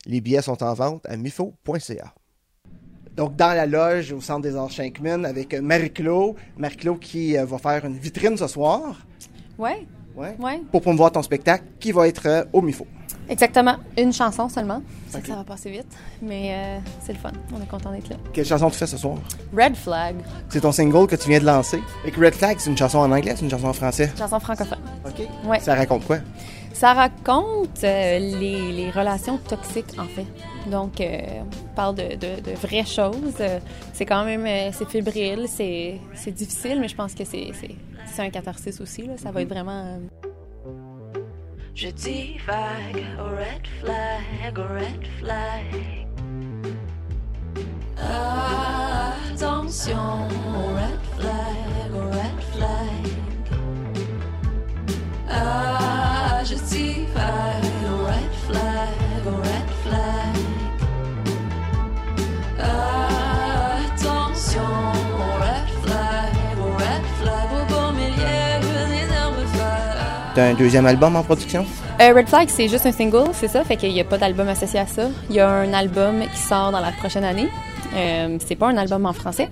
Les 0.08 0.22
billets 0.22 0.42
sont 0.42 0.64
en 0.64 0.74
vente 0.74 1.06
à 1.06 1.18
mufo.ca. 1.18 2.16
Donc, 3.16 3.36
dans 3.36 3.56
la 3.56 3.66
loge 3.66 4.12
au 4.12 4.20
Centre 4.22 4.42
des 4.42 4.56
Arts 4.56 4.72
Shankman 4.72 5.26
avec 5.26 5.54
Marie-Claude. 5.54 6.36
Marie-Claude 6.58 7.00
qui 7.00 7.38
euh, 7.38 7.46
va 7.46 7.58
faire 7.58 7.86
une 7.86 7.98
vitrine 7.98 8.36
ce 8.38 8.48
soir. 8.48 8.82
Ouais, 9.58 9.86
Ouais. 10.16 10.36
ouais. 10.40 10.62
Pour 10.72 10.82
promouvoir 10.82 11.12
ton 11.12 11.22
spectacle 11.22 11.66
qui 11.80 11.92
va 11.92 12.08
être 12.08 12.26
euh, 12.26 12.44
au 12.54 12.62
MUFO. 12.62 12.88
Exactement. 13.28 13.76
Une 13.98 14.14
chanson 14.14 14.48
seulement. 14.48 14.82
C'est 15.10 15.18
Ok. 15.18 15.24
que 15.24 15.30
ça 15.30 15.36
va 15.36 15.44
passer 15.44 15.72
vite. 15.72 15.88
Mais 16.22 16.52
euh, 16.54 16.80
c'est 17.02 17.12
le 17.14 17.20
fun. 17.20 17.32
On 17.54 17.62
est 17.62 17.68
content 17.68 17.92
d'être 17.92 18.08
là. 18.10 18.16
Quelle 18.32 18.46
chanson 18.46 18.70
tu 18.70 18.78
fais 18.78 18.88
ce 18.88 18.98
soir? 18.98 19.18
Red 19.56 19.76
Flag, 19.76 20.16
C'est 20.50 20.62
ton 20.62 20.72
single 20.72 21.08
que 21.08 21.16
tu 21.18 21.28
viens 21.30 21.40
de 21.40 21.46
lancer. 21.46 21.82
Et 22.06 22.12
que 22.12 22.20
Red 22.24 22.34
Flag, 22.36 22.58
c'est 22.60 22.70
une 22.70 22.78
chanson 22.78 23.00
en 23.00 23.12
anglais, 23.12 23.34
c'est 23.36 23.44
une 23.44 23.50
chanson 23.52 23.68
en 23.68 23.74
français? 23.74 24.10
chanson 24.18 24.40
francophone. 24.40 24.78
OK. 25.06 25.28
Ouais. 25.50 25.60
Ça 25.60 25.76
raconte 25.76 26.06
quoi? 26.06 26.18
Ça 26.76 26.94
raconte 26.94 27.86
euh, 27.86 28.20
les, 28.20 28.92
relations 28.92 29.38
toxiques, 29.38 29.98
en 29.98 30.04
fait. 30.04 30.26
Donc, 30.70 31.00
euh, 31.00 31.22
on 31.42 31.74
parle 31.74 31.96
de, 31.96 32.54
vraies 32.62 32.84
choses. 32.84 33.38
Euh, 33.40 33.60
c'est 33.94 34.06
quand 34.06 34.26
même, 34.26 34.74
c'est 34.74 34.90
fébrile, 34.90 35.46
c'est 35.48 36.02
difficile, 36.32 36.82
mais 36.82 36.90
je 36.90 36.96
pense 36.98 37.14
que 37.16 37.24
c'est 37.24 37.54
un 38.18 38.30
catharsis 38.30 38.82
aussi. 38.82 39.04
Là. 39.04 39.14
Ça 39.16 39.32
va 39.32 39.42
être 39.42 39.48
vraiment... 39.48 40.02
Je 41.74 41.88
divague, 41.88 43.06
oh 43.20 43.24
red 43.24 43.66
flag, 43.80 44.58
red 44.58 45.08
flag. 45.20 46.08
Attention, 49.32 50.28
red 50.76 51.00
flag, 51.16 51.94
red 52.12 52.44
flag. 52.54 53.35
Ah, 55.38 56.42
je 56.44 56.56
divague, 56.56 57.84
red 58.08 58.32
flag, 58.48 59.26
red 59.44 59.70
flag. 59.84 60.36
Attention, 63.46 64.76
red 65.42 65.70
flag, 65.84 66.34
red 66.80 67.06
flag. 67.20 67.48
Au 67.54 67.66
beau 67.72 67.92
milieu 67.92 68.56
des 68.90 69.08
herbes 69.14 69.46
folles. 69.54 70.34
T'as 70.36 70.46
un 70.50 70.54
deuxième 70.54 70.86
album 70.86 71.16
en 71.16 71.24
production? 71.24 71.66
Euh, 72.02 72.14
Red 72.14 72.28
Flag, 72.28 72.50
c'est 72.50 72.68
juste 72.68 72.86
un 72.86 72.92
single, 72.92 73.30
c'est 73.34 73.48
ça. 73.48 73.64
Fait 73.64 73.78
qu'il 73.78 73.94
n'y 73.94 74.02
a 74.02 74.04
pas 74.04 74.18
d'album 74.18 74.48
associé 74.50 74.80
à 74.80 74.86
ça. 74.86 75.04
Il 75.30 75.36
y 75.36 75.40
a 75.40 75.50
un 75.50 75.74
album 75.74 76.24
qui 76.34 76.40
sort 76.42 76.72
dans 76.72 76.82
la 76.82 76.92
prochaine 76.92 77.24
année. 77.24 77.48
Euh, 77.96 78.38
c'est 78.46 78.56
pas 78.56 78.68
un 78.68 78.76
album 78.76 79.06
en 79.06 79.14
français. 79.14 79.50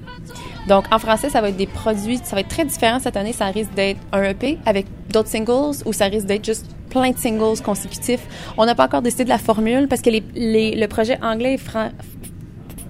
Donc, 0.67 0.86
en 0.91 1.00
français, 1.00 1.29
ça 1.29 1.41
va 1.41 1.50
être 1.50 1.58
des 1.58 1.67
produits, 1.67 2.20
ça 2.24 2.36
va 2.36 2.41
être 2.41 2.48
très 2.48 2.65
différent 2.65 3.00
cette 3.00 3.17
année. 3.17 3.34
Ça 3.34 3.46
risque 3.48 3.74
d'être 3.74 4.00
un 4.13 4.24
EP 4.24 4.58
avec 4.65 4.86
d'autres 5.12 5.29
singles 5.29 5.75
ou 5.86 5.91
ça 5.93 6.05
risque 6.05 6.25
d'être 6.25 6.46
juste 6.46 6.65
plein 6.89 7.12
de 7.12 7.17
singles 7.17 7.60
consécutifs. 7.62 8.22
On 8.58 8.65
n'a 8.65 8.74
pas 8.75 8.86
encore 8.86 9.01
décidé 9.01 9.24
de 9.25 9.29
la 9.29 9.38
formule 9.38 9.88
parce 9.88 10.01
que 10.01 10.10
les, 10.10 10.24
les- 10.36 10.75
le 10.75 10.88
projet 10.88 11.17
anglais 11.22 11.55
et, 11.55 11.60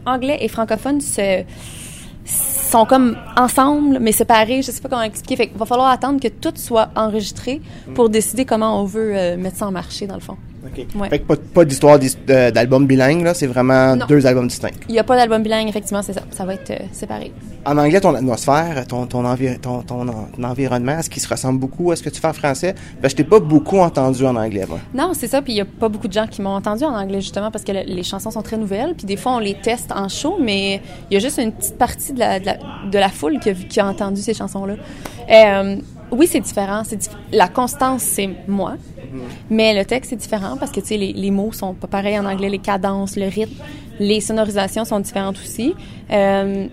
anglais 0.06 0.38
et 0.42 0.48
francophone 0.50 1.02
se, 1.02 1.44
sont 2.26 2.86
comme 2.86 3.18
ensemble, 3.38 3.98
mais 4.00 4.12
séparés. 4.12 4.62
Je 4.62 4.72
sais 4.72 4.82
pas 4.82 4.90
comment 4.90 5.02
expliquer. 5.02 5.36
Fait 5.36 5.48
qu'il 5.48 5.58
va 5.58 5.66
falloir 5.66 5.88
attendre 5.90 6.20
que 6.20 6.28
tout 6.28 6.54
soit 6.56 6.90
enregistré 6.96 7.62
pour 7.96 8.10
décider 8.10 8.46
comment 8.46 8.80
on 8.82 8.86
veut 8.86 9.14
euh, 9.16 9.38
mettre 9.38 9.58
ça 9.58 9.68
en 9.68 9.72
marché, 9.72 10.06
dans 10.08 10.16
le 10.16 10.22
fond. 10.22 10.38
OK. 10.66 10.86
Ouais. 11.00 11.10
Fait 11.10 11.20
que 11.20 11.24
pas, 11.26 11.36
pas 11.54 11.66
d'histoire 11.66 12.00
d'album 12.28 12.88
bilingue, 12.88 13.24
là. 13.24 13.34
C'est 13.34 13.48
vraiment 13.48 13.96
Non. 13.96 14.06
deux 14.08 14.26
albums 14.26 14.48
distincts. 14.48 14.70
Il 14.88 14.94
n'y 14.94 15.00
a 15.00 15.04
pas 15.04 15.16
d'album 15.18 15.44
bilingue, 15.44 15.68
effectivement, 15.68 16.02
c'est 16.02 16.14
ça. 16.14 16.22
Ça 16.32 16.46
va 16.46 16.54
être 16.56 16.72
euh, 16.72 16.78
séparé. 16.92 17.32
En 17.66 17.78
anglais, 17.78 18.00
ton 18.02 18.14
atmosphère, 18.16 18.86
ton, 18.88 19.06
ton, 19.06 19.26
envi- 19.26 19.58
ton, 19.60 19.82
ton 19.82 20.08
en- 20.08 20.44
environnement, 20.44 21.00
est-ce 21.00 21.10
qu'il 21.10 21.22
se 21.22 21.28
ressemble 21.28 21.60
beaucoup 21.60 21.92
à 21.92 21.96
ce 21.96 22.04
que 22.04 22.10
tu 22.10 22.20
fais 22.22 22.28
en 22.28 22.34
français? 22.34 22.76
Ben, 23.02 23.10
je 23.10 23.16
t'ai 23.16 23.24
pas 23.24 23.40
beaucoup 23.40 23.78
entendu 23.80 24.26
en 24.26 24.36
anglais, 24.36 24.66
moi. 24.68 24.80
Non, 24.94 25.12
c'est 25.14 25.28
ça. 25.28 25.42
Puis 25.42 25.54
il 25.54 25.56
n'y 25.56 25.62
a 25.62 25.66
pas 25.66 25.90
beaucoup 25.90 26.08
de 26.08 26.14
gens 26.14 26.28
qui 26.28 26.42
m'ont 26.42 26.56
entendu 26.56 26.84
en 26.84 26.94
anglais, 26.96 27.22
justement, 27.22 27.52
parce 27.52 27.64
que 27.64 27.72
le- 27.72 27.84
les 27.86 28.04
chansons 28.04 28.32
sont 28.32 28.42
très 28.42 28.58
nouvelles. 28.58 28.94
Puis 28.96 29.06
des 29.06 29.18
fois, 29.18 29.34
on 29.34 29.40
les 29.40 29.56
teste 29.56 29.92
en 29.92 30.08
show, 30.10 30.38
mais 30.42 30.82
il 31.10 31.14
y 31.14 31.18
a 31.18 31.20
juste 31.20 31.38
une 31.40 31.52
petite 31.52 31.78
partie 31.78 32.14
de 32.14 32.20
la, 32.20 32.40
de 32.40 32.46
la, 32.46 32.58
de 32.92 32.98
la 33.00 33.10
foule 33.10 33.40
qui 33.40 33.50
a, 33.50 33.54
vu- 33.54 33.66
qui 33.68 33.80
a 33.80 33.88
entendu 33.88 34.22
ces 34.22 34.34
chansons-là. 34.34 34.76
Euh, 35.30 35.78
oui, 36.12 36.28
c'est 36.30 36.40
différent. 36.42 36.82
Dif- 36.84 37.10
La 37.32 37.48
constance, 37.48 38.02
c'est 38.02 38.30
moi. 38.48 38.76
Mais 39.50 39.74
le 39.74 39.86
texte, 39.86 40.10
c'est 40.12 40.16
différent 40.16 40.58
parce 40.60 40.72
que, 40.72 40.80
tu 40.80 40.88
sais, 40.88 40.98
les, 40.98 41.14
les 41.14 41.32
mots 41.32 41.52
sont 41.52 41.74
pas 41.74 41.88
pareils 41.88 42.18
en 42.20 42.26
anglais. 42.26 42.50
Les 42.50 42.60
cadences, 42.60 43.16
le 43.16 43.28
rythme, 43.28 43.56
les 44.00 44.22
sonorisations 44.22 44.86
sont 44.86 45.00
différentes 45.00 45.38
aussi. 45.38 45.76
Euh, 46.12 46.68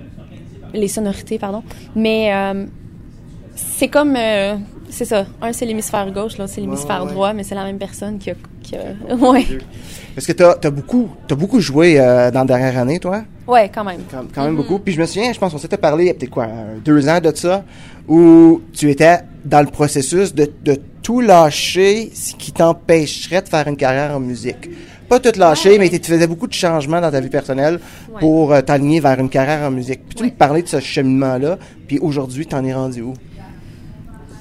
les 0.72 0.88
sonorités, 0.88 1.38
pardon. 1.38 1.62
Mais 1.96 2.33
euh, 2.33 2.64
c'est 3.55 3.88
comme... 3.88 4.16
euh, 4.16 4.57
c'est 4.88 5.05
ça. 5.05 5.26
Un, 5.40 5.53
c'est 5.53 5.66
l'hémisphère 5.66 6.11
gauche, 6.12 6.37
l'autre, 6.38 6.50
c'est 6.53 6.61
l'hémisphère 6.61 7.03
Ouais, 7.03 7.09
ouais, 7.09 7.12
droit, 7.14 7.33
mais 7.33 7.44
c'est 7.44 7.55
la 7.55 7.64
même 7.64 7.79
personne 7.79 8.18
qui 8.18 8.31
a... 8.31 8.35
Qui 8.62 8.76
a... 8.76 9.14
Ouais. 9.16 9.46
Parce 10.14 10.26
que 10.26 10.33
t'as 10.33 10.57
as 10.62 10.70
beaucoup, 10.70 11.09
beaucoup 11.29 11.61
joué 11.61 11.96
dans 11.96 12.40
la 12.40 12.44
dernière 12.44 12.76
année, 12.76 12.98
toi? 12.98 13.22
ouais, 13.46 13.68
quand 13.72 13.85
même. 13.85 14.00
Quand, 14.11 14.24
quand 14.35 14.44
même 14.44 14.57
beaucoup. 14.57 14.79
Puis 14.79 14.94
je 14.94 15.00
me 15.00 15.07
souviens, 15.07 15.33
je 15.33 15.38
pense 15.38 15.53
qu'on 15.53 15.59
s'était 15.59 15.76
parlé 15.76 16.05
il 16.05 16.07
y 16.09 16.11
a 16.11 16.14
peut-être 16.14 16.31
quoi, 16.31 16.48
deux 16.85 17.09
ans 17.09 17.20
de 17.20 17.33
ça, 17.35 17.64
où 18.09 18.61
tu 18.72 18.90
étais 18.90 19.20
dans 19.44 19.61
le 19.61 19.66
processus 19.70 20.35
de, 20.35 20.50
de 20.64 20.79
tout 21.03 21.20
lâcher 21.20 22.11
ce 22.14 22.35
qui 22.35 22.53
t'empêcherait 22.53 23.42
de 23.42 23.48
faire 23.48 23.66
une 23.68 23.76
carrière 23.76 24.14
en 24.16 24.20
musique. 24.20 24.68
Pas 25.09 25.18
tout 25.18 25.37
lâcher, 25.38 25.79
mais 25.79 25.88
tu 25.88 26.00
faisais 26.11 26.26
beaucoup 26.26 26.46
de 26.46 26.53
changements 26.53 27.00
dans 27.00 27.11
ta 27.11 27.20
vie 27.20 27.31
personnelle 27.31 27.81
Ouais. 28.12 28.20
pour 28.20 28.53
euh, 28.53 28.61
t'aligner 28.61 29.00
vers 29.00 29.18
une 29.18 29.29
carrière 29.31 29.66
en 29.66 29.70
musique. 29.70 30.00
Puis 30.07 30.14
tu 30.16 30.22
Ouais. 30.22 30.31
me 30.31 30.35
parlais 30.37 30.62
de 30.62 30.68
ce 30.68 30.79
cheminement-là, 30.79 31.59
puis 31.88 31.98
aujourd'hui, 31.98 32.46
t'en 32.46 32.64
es 32.64 32.72
rendu 32.74 33.03
où? 33.03 33.14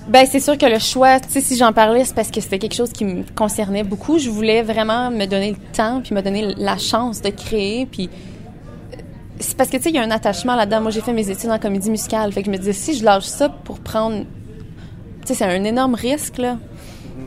Ben 0.08 0.26
c'est 0.30 0.40
sûr 0.40 0.58
que 0.58 0.66
le 0.66 0.80
choix, 0.80 1.20
tu 1.20 1.30
sais, 1.30 1.42
si 1.42 1.56
j'en 1.56 1.72
parlais, 1.72 2.04
c'est 2.04 2.16
parce 2.16 2.32
que 2.32 2.42
c'était 2.42 2.58
quelque 2.58 2.74
chose 2.76 2.92
qui 2.92 3.06
me 3.06 3.24
concernait 3.36 3.84
beaucoup. 3.84 4.18
Je 4.18 4.30
voulais 4.30 4.64
vraiment 4.64 5.12
me 5.12 5.26
donner 5.26 5.52
le 5.52 5.58
temps, 5.76 6.02
puis 6.04 6.16
me 6.16 6.22
donner 6.22 6.54
la 6.58 6.78
chance 6.78 7.22
de 7.22 7.30
créer, 7.30 7.86
puis 7.86 8.10
euh, 8.94 8.96
c'est 9.40 9.56
parce 9.56 9.70
que 9.70 9.78
tu 9.78 9.84
sais, 9.84 9.90
il 9.90 9.96
y 9.96 10.00
a 10.00 10.04
un 10.04 10.10
attachement 10.12 10.56
là-dedans. 10.56 10.82
Moi, 10.82 10.90
j'ai 10.92 11.02
fait 11.02 11.14
mes 11.14 11.30
études 11.30 11.52
en 11.52 11.60
comédie 11.60 11.92
musicale, 11.92 12.32
fait 12.32 12.42
que 12.42 12.48
je 12.48 12.52
me 12.52 12.58
disais 12.58 12.74
si 12.74 12.96
je 12.96 13.04
lâche 13.06 13.26
ça 13.26 13.50
pour 13.50 13.80
prendre, 13.80 14.26
c'est 15.26 15.44
un 15.44 15.64
énorme 15.64 15.96
risque 15.96 16.38
là. 16.38 16.58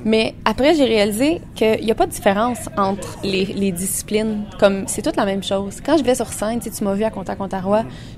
Mais 0.04 0.34
après, 0.44 0.74
j'ai 0.74 0.84
réalisé 0.84 1.40
qu'il 1.54 1.84
n'y 1.84 1.90
a 1.90 1.94
pas 1.94 2.06
de 2.06 2.10
différence 2.10 2.68
entre 2.76 3.18
les, 3.22 3.72
disciplines. 3.72 4.44
Comme 4.58 4.84
c'est 4.88 5.02
toute 5.02 5.16
la 5.16 5.24
même 5.24 5.42
chose. 5.42 5.80
Quand 5.84 5.96
je 5.96 6.02
vais 6.02 6.14
sur 6.14 6.28
scène, 6.28 6.60
tu 6.60 6.84
m'as 6.84 6.94
vu 6.94 7.04
à 7.04 7.10
Contact 7.10 7.40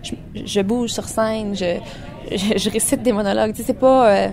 je, 0.03 0.13
je 0.45 0.61
bouge 0.61 0.91
sur 0.91 1.05
scène, 1.05 1.55
je, 1.55 1.79
je, 2.31 2.71
récite 2.71 3.03
des 3.03 3.13
monologues. 3.13 3.53
Tu 3.53 3.59
sais, 3.59 3.65
c'est 3.69 3.79
pas. 3.79 4.09
euh, 4.09 4.29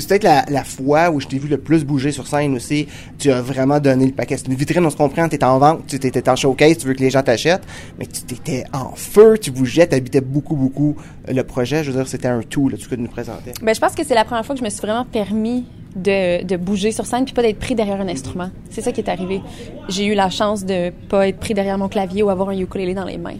c'est 0.00 0.08
peut-être 0.08 0.50
la, 0.50 0.64
fois 0.64 1.10
où 1.10 1.20
je 1.20 1.26
t'ai 1.26 1.38
vu 1.38 1.48
le 1.48 1.58
plus 1.58 1.84
bouger 1.84 2.12
sur 2.12 2.26
scène 2.26 2.54
aussi. 2.54 2.86
Tu 3.18 3.30
as 3.30 3.42
vraiment 3.42 3.80
donné 3.80 4.06
le 4.06 4.12
paquet. 4.12 4.36
C'est 4.36 4.48
une 4.48 4.54
vitrine, 4.54 4.84
on 4.84 4.90
se 4.90 4.96
comprend, 4.96 5.28
t'es 5.28 5.42
en 5.44 5.58
vente, 5.58 5.86
tu 5.86 5.96
étais 5.96 6.28
en 6.28 6.36
showcase, 6.36 6.78
tu 6.78 6.86
veux 6.86 6.94
que 6.94 7.00
les 7.00 7.10
gens 7.10 7.22
t'achètent, 7.22 7.66
mais 7.98 8.06
tu 8.06 8.22
t'étais 8.22 8.64
en 8.72 8.94
feu, 8.94 9.38
tu 9.38 9.50
bougeais, 9.50 9.86
t'habitais 9.86 10.20
beaucoup, 10.20 10.56
beaucoup 10.56 10.96
le 11.28 11.42
projet. 11.42 11.84
Je 11.84 11.90
veux 11.90 11.96
dire, 11.98 12.08
c'était 12.08 12.28
un 12.28 12.42
tout, 12.42 12.68
là, 12.68 12.76
tout 12.76 12.84
ce 12.84 12.88
que 12.88 12.94
nous 12.94 13.08
présentais. 13.08 13.52
Ben, 13.62 13.74
je 13.74 13.80
pense 13.80 13.94
que 13.94 14.04
c'est 14.04 14.14
la 14.14 14.24
première 14.24 14.46
fois 14.46 14.54
que 14.54 14.60
je 14.60 14.64
me 14.64 14.70
suis 14.70 14.80
vraiment 14.80 15.04
permis 15.04 15.64
de, 15.96 16.44
de 16.44 16.56
bouger 16.56 16.92
sur 16.92 17.06
scène 17.06 17.24
puis 17.24 17.34
pas 17.34 17.42
d'être 17.42 17.58
pris 17.58 17.74
derrière 17.74 18.00
un 18.00 18.08
instrument. 18.08 18.50
C'est 18.70 18.80
ça 18.80 18.92
qui 18.92 19.00
est 19.00 19.10
arrivé. 19.10 19.40
J'ai 19.88 20.06
eu 20.06 20.14
la 20.14 20.30
chance 20.30 20.64
de 20.64 20.90
pas 21.08 21.28
être 21.28 21.38
pris 21.38 21.54
derrière 21.54 21.78
mon 21.78 21.88
clavier 21.88 22.22
ou 22.22 22.30
avoir 22.30 22.48
un 22.50 22.58
ukulélé 22.58 22.94
dans 22.94 23.04
les 23.04 23.18
mains. 23.18 23.36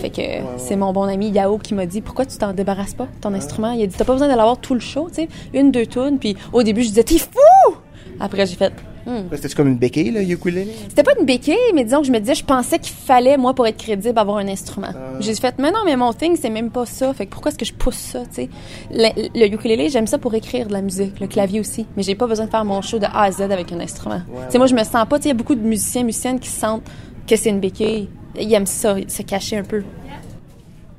Fait 0.00 0.10
que 0.10 0.22
c'est 0.58 0.76
mon 0.76 0.92
bon 0.92 1.02
ami 1.02 1.30
Yao 1.30 1.58
qui 1.58 1.74
m'a 1.74 1.86
dit 1.86 2.00
pourquoi 2.00 2.26
tu 2.26 2.36
t'en 2.38 2.52
débarrasses 2.52 2.94
pas 2.94 3.08
ton 3.20 3.34
instrument. 3.34 3.72
Il 3.72 3.82
a 3.82 3.86
dit 3.86 3.96
t'as 3.96 4.04
pas 4.04 4.12
besoin 4.12 4.28
de 4.28 4.36
l'avoir 4.36 4.58
tout 4.58 4.74
le 4.74 4.80
show, 4.80 5.08
tu 5.08 5.22
sais, 5.22 5.28
une 5.54 5.70
deux 5.70 5.86
tunes. 5.86 6.18
Puis 6.18 6.36
au 6.52 6.62
début 6.62 6.82
je 6.82 6.88
disais 6.88 7.04
t'es 7.04 7.18
fou. 7.18 7.74
Après 8.20 8.46
j'ai 8.46 8.56
fait 8.56 8.72
Hmm. 9.06 9.28
C'était 9.32 9.48
comme 9.50 9.68
une 9.68 9.76
béquille, 9.76 10.10
là, 10.10 10.22
ukulélé? 10.22 10.74
C'était 10.88 11.04
pas 11.04 11.12
une 11.18 11.26
béquille, 11.26 11.54
mais 11.74 11.84
disons 11.84 12.00
que 12.00 12.08
je 12.08 12.12
me 12.12 12.18
disais, 12.18 12.34
je 12.34 12.44
pensais 12.44 12.78
qu'il 12.78 12.94
fallait, 12.94 13.36
moi, 13.36 13.54
pour 13.54 13.66
être 13.66 13.76
crédible, 13.76 14.18
avoir 14.18 14.38
un 14.38 14.48
instrument. 14.48 14.92
J'ai 15.20 15.34
fait, 15.34 15.54
mais 15.58 15.70
non, 15.70 15.80
mais 15.84 15.96
mon 15.96 16.12
thing, 16.12 16.36
c'est 16.40 16.50
même 16.50 16.70
pas 16.70 16.86
ça. 16.86 17.14
Fait 17.14 17.26
que 17.26 17.30
pourquoi 17.30 17.50
est-ce 17.50 17.58
que 17.58 17.64
je 17.64 17.72
pousse 17.72 17.94
ça, 17.94 18.20
tu 18.26 18.34
sais? 18.34 18.48
Le, 18.90 19.28
le 19.34 19.54
ukulélé, 19.54 19.88
j'aime 19.88 20.06
ça 20.08 20.18
pour 20.18 20.34
écrire 20.34 20.66
de 20.66 20.72
la 20.72 20.82
musique. 20.82 21.20
Le 21.20 21.28
clavier 21.28 21.60
aussi. 21.60 21.86
Mais 21.96 22.02
j'ai 22.02 22.14
pas 22.16 22.26
besoin 22.26 22.46
de 22.46 22.50
faire 22.50 22.64
mon 22.64 22.82
show 22.82 22.98
de 22.98 23.06
A 23.06 23.22
à 23.22 23.30
Z 23.30 23.42
avec 23.42 23.72
un 23.72 23.80
instrument. 23.80 24.20
tu 24.26 24.52
sais, 24.52 24.58
moi, 24.58 24.66
je 24.66 24.74
me 24.74 24.82
sens 24.82 25.06
pas, 25.08 25.18
tu 25.18 25.22
sais, 25.22 25.28
il 25.28 25.32
y 25.32 25.34
a 25.34 25.34
beaucoup 25.34 25.54
de 25.54 25.66
musiciens, 25.66 26.02
musiciennes 26.02 26.40
qui 26.40 26.48
sentent 26.48 26.82
que 27.28 27.36
c'est 27.36 27.50
une 27.50 27.60
béquille. 27.60 28.08
Ils 28.38 28.52
aiment 28.52 28.66
ça, 28.66 28.96
se 29.06 29.22
cacher 29.22 29.56
un 29.56 29.64
peu. 29.64 29.82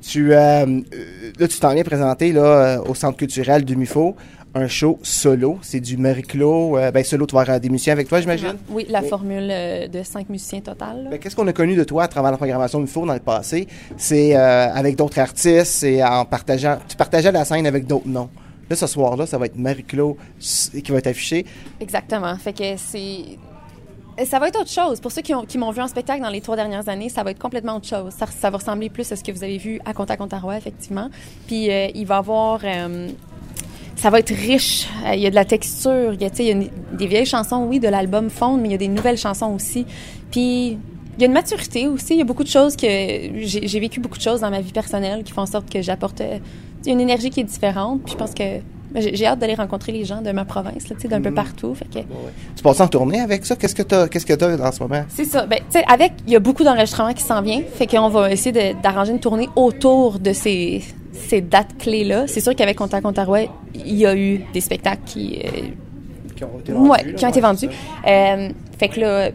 Tu, 0.00 0.32
euh, 0.32 0.38
euh, 0.38 0.80
là, 1.38 1.48
tu 1.48 1.58
t'en 1.58 1.74
viens 1.74 1.82
présenter 1.82 2.32
là, 2.32 2.40
euh, 2.40 2.82
au 2.88 2.94
Centre 2.94 3.16
culturel 3.16 3.64
du 3.64 3.76
MUFO. 3.76 4.16
Un 4.54 4.66
show 4.68 4.98
solo. 5.02 5.58
C'est 5.62 5.80
du 5.80 5.96
Marie-Claude. 5.96 6.76
euh, 6.78 6.90
ben, 6.90 7.04
solo, 7.04 7.26
tu 7.26 7.34
vas 7.34 7.42
avoir 7.42 7.60
des 7.60 7.68
musiciens 7.68 7.92
avec 7.92 8.08
toi, 8.08 8.20
j'imagine? 8.20 8.54
Oui, 8.70 8.86
la 8.88 9.02
Oui. 9.02 9.08
formule 9.08 9.48
euh, 9.50 9.88
de 9.88 10.02
cinq 10.02 10.28
musiciens 10.28 10.60
total. 10.60 11.08
Ben, 11.10 11.18
Qu'est-ce 11.18 11.36
qu'on 11.36 11.46
a 11.46 11.52
connu 11.52 11.76
de 11.76 11.84
toi 11.84 12.04
à 12.04 12.08
travers 12.08 12.30
la 12.30 12.36
programmation 12.36 12.82
UFO 12.82 13.06
dans 13.06 13.14
le 13.14 13.20
passé? 13.20 13.68
C'est 13.96 14.36
euh, 14.36 14.72
avec 14.72 14.96
d'autres 14.96 15.18
artistes, 15.18 15.64
c'est 15.66 16.02
en 16.02 16.24
partageant. 16.24 16.78
Tu 16.88 16.96
partageais 16.96 17.30
la 17.32 17.44
scène 17.44 17.66
avec 17.66 17.86
d'autres 17.86 18.08
noms. 18.08 18.28
Là, 18.70 18.76
ce 18.76 18.86
soir-là, 18.86 19.26
ça 19.26 19.38
va 19.38 19.46
être 19.46 19.56
Marie-Claude 19.56 20.16
qui 20.38 20.90
va 20.92 20.98
être 20.98 21.06
affiché. 21.06 21.46
Exactement. 21.80 22.36
Fait 22.36 22.52
que 22.52 22.76
c'est. 22.76 23.20
et 24.18 24.24
Ça 24.26 24.38
va 24.38 24.48
être 24.48 24.60
autre 24.60 24.70
chose. 24.70 25.00
Pour 25.00 25.10
ceux 25.12 25.22
qui, 25.22 25.32
ont- 25.34 25.44
qui 25.46 25.56
m'ont 25.56 25.70
vu 25.70 25.80
en 25.80 25.88
spectacle 25.88 26.20
dans 26.22 26.28
les 26.28 26.40
trois 26.42 26.56
dernières 26.56 26.86
années, 26.88 27.08
ça 27.08 27.22
va 27.22 27.30
être 27.30 27.38
complètement 27.38 27.76
autre 27.76 27.86
chose. 27.88 28.12
Ça, 28.18 28.26
ça 28.26 28.50
va 28.50 28.58
ressembler 28.58 28.90
plus 28.90 29.10
à 29.12 29.16
ce 29.16 29.22
que 29.24 29.32
vous 29.32 29.42
avez 29.44 29.56
vu 29.58 29.80
à 29.86 29.94
Contact 29.94 30.20
Ontario, 30.20 30.52
effectivement. 30.52 31.08
Puis 31.46 31.70
euh, 31.70 31.88
il 31.94 32.06
va 32.06 32.16
y 32.16 32.18
avoir. 32.18 32.60
euh, 32.64 33.08
ça 33.98 34.10
va 34.10 34.18
être 34.20 34.30
riche. 34.34 34.86
Euh, 35.06 35.14
Il 35.14 35.20
y 35.20 35.26
a 35.26 35.30
de 35.30 35.34
la 35.34 35.44
texture. 35.44 36.12
Il 36.14 36.22
y 36.22 36.24
a, 36.24 36.30
il 36.38 36.44
y 36.44 36.48
a 36.48 36.52
une- 36.52 36.68
des 36.96 37.06
vieilles 37.06 37.26
chansons, 37.26 37.66
oui, 37.68 37.80
de 37.80 37.88
l'album 37.88 38.30
Fond, 38.30 38.56
mais 38.56 38.68
il 38.68 38.72
y 38.72 38.74
a 38.74 38.78
des 38.78 38.88
nouvelles 38.88 39.18
chansons 39.18 39.52
aussi. 39.54 39.84
Puis 40.30 40.78
il 41.16 41.20
y 41.20 41.24
a 41.24 41.26
une 41.26 41.32
maturité 41.32 41.86
aussi. 41.88 42.14
Il 42.14 42.18
y 42.18 42.22
a 42.22 42.24
beaucoup 42.24 42.44
de 42.44 42.48
choses 42.48 42.76
que. 42.76 42.86
J'ai 42.86 43.80
vécu 43.80 44.00
beaucoup 44.00 44.18
de 44.18 44.22
choses 44.22 44.40
dans 44.40 44.50
ma 44.50 44.60
vie 44.60 44.72
personnelle 44.72 45.22
qui 45.24 45.32
font 45.32 45.42
en 45.42 45.46
sorte 45.46 45.68
que 45.70 45.82
j'apporte 45.82 46.20
euh, 46.20 46.38
une 46.86 47.00
énergie 47.00 47.30
qui 47.30 47.40
est 47.40 47.44
différente. 47.44 48.02
Puis 48.04 48.12
je 48.12 48.16
pense 48.18 48.34
que. 48.34 48.58
ben, 48.92 49.02
J'ai 49.12 49.26
hâte 49.26 49.38
d'aller 49.40 49.54
rencontrer 49.56 49.90
les 49.92 50.04
gens 50.04 50.22
de 50.22 50.30
ma 50.30 50.44
province, 50.44 50.84
d'un 51.04 51.20
peu 51.20 51.34
partout. 51.34 51.74
Fait 51.74 51.86
que 51.86 51.98
Tu 52.56 52.62
passes 52.62 52.80
en 52.80 52.86
tournée 52.88 53.20
avec 53.20 53.44
ça? 53.44 53.56
Qu'est-ce 53.56 53.74
que 53.74 53.82
tu 53.82 53.94
as, 53.96 54.08
qu'est-ce 54.08 54.26
que 54.26 54.34
t'as 54.34 54.56
en 54.64 54.72
ce 54.72 54.80
moment? 54.82 55.04
c'est 55.08 55.24
ça. 55.24 55.44
Ben, 55.46 55.58
tu 55.58 55.78
sais, 55.78 55.84
avec, 55.88 56.12
il 56.26 56.32
y 56.32 56.36
a 56.36 56.40
beaucoup 56.40 56.62
d'enregistrements 56.62 57.12
qui 57.14 57.22
s'en 57.24 57.42
viennent. 57.42 57.64
Fait 57.74 57.86
qu'on 57.88 58.08
va 58.08 58.30
essayer 58.30 58.74
d'arranger 58.80 59.10
une 59.12 59.20
tournée 59.20 59.48
autour 59.56 60.18
de 60.20 60.32
ces, 60.32 60.82
ces 61.18 61.40
dates 61.40 61.76
clés-là. 61.78 62.26
C'est 62.26 62.40
sûr 62.40 62.54
qu'avec 62.54 62.76
Contact 62.76 63.04
Ontario, 63.04 63.48
il 63.74 63.96
y 63.96 64.06
a 64.06 64.16
eu 64.16 64.40
des 64.52 64.60
spectacles 64.60 65.02
qui, 65.06 65.40
euh, 65.44 65.68
Qui 66.36 66.44
ont 66.44 66.58
été 66.58 66.72
ouais, 66.72 67.04
là, 67.04 67.12
qui 67.12 67.24
ont 67.24 67.28
été 67.28 67.40
vendus. 67.40 67.68
Euh, 68.06 68.48
fait 68.78 68.88
que 68.88 69.00
là, 69.00 69.30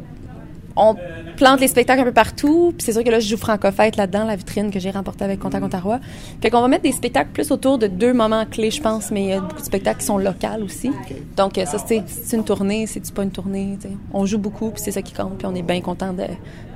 on 0.75 0.95
plante 1.37 1.59
les 1.59 1.67
spectacles 1.67 2.01
un 2.01 2.05
peu 2.05 2.13
partout. 2.13 2.73
Puis 2.77 2.85
c'est 2.85 2.93
sûr 2.93 3.03
que 3.03 3.09
là, 3.09 3.19
je 3.19 3.27
joue 3.27 3.37
Francofête 3.37 3.95
là-dedans, 3.97 4.25
la 4.25 4.35
vitrine 4.35 4.71
que 4.71 4.79
j'ai 4.79 4.91
remportée 4.91 5.23
avec 5.23 5.39
Contact 5.39 5.63
Ontario. 5.63 5.93
Fait 6.41 6.49
qu'on 6.49 6.61
va 6.61 6.67
mettre 6.67 6.83
des 6.83 6.91
spectacles 6.91 7.29
plus 7.31 7.51
autour 7.51 7.77
de 7.77 7.87
deux 7.87 8.13
moments 8.13 8.45
clés, 8.45 8.71
je 8.71 8.81
pense. 8.81 9.11
Mais 9.11 9.23
il 9.23 9.29
y 9.29 9.33
a 9.33 9.41
beaucoup 9.41 9.61
de 9.61 9.65
spectacles 9.65 9.99
qui 9.99 10.05
sont 10.05 10.17
locaux 10.17 10.63
aussi. 10.63 10.91
Donc 11.37 11.57
euh, 11.57 11.65
ça, 11.65 11.77
c'est 11.77 12.35
une 12.35 12.43
tournée, 12.43 12.87
c'est 12.87 13.13
pas 13.13 13.23
une 13.23 13.31
tournée. 13.31 13.77
tu 13.81 13.89
sais? 13.89 13.93
On 14.13 14.25
joue 14.25 14.39
beaucoup, 14.39 14.71
puis 14.71 14.81
c'est 14.83 14.91
ça 14.91 15.01
qui 15.01 15.13
compte. 15.13 15.37
Puis 15.37 15.47
on 15.47 15.55
est 15.55 15.61
bien 15.61 15.81
content 15.81 16.13
de, 16.13 16.25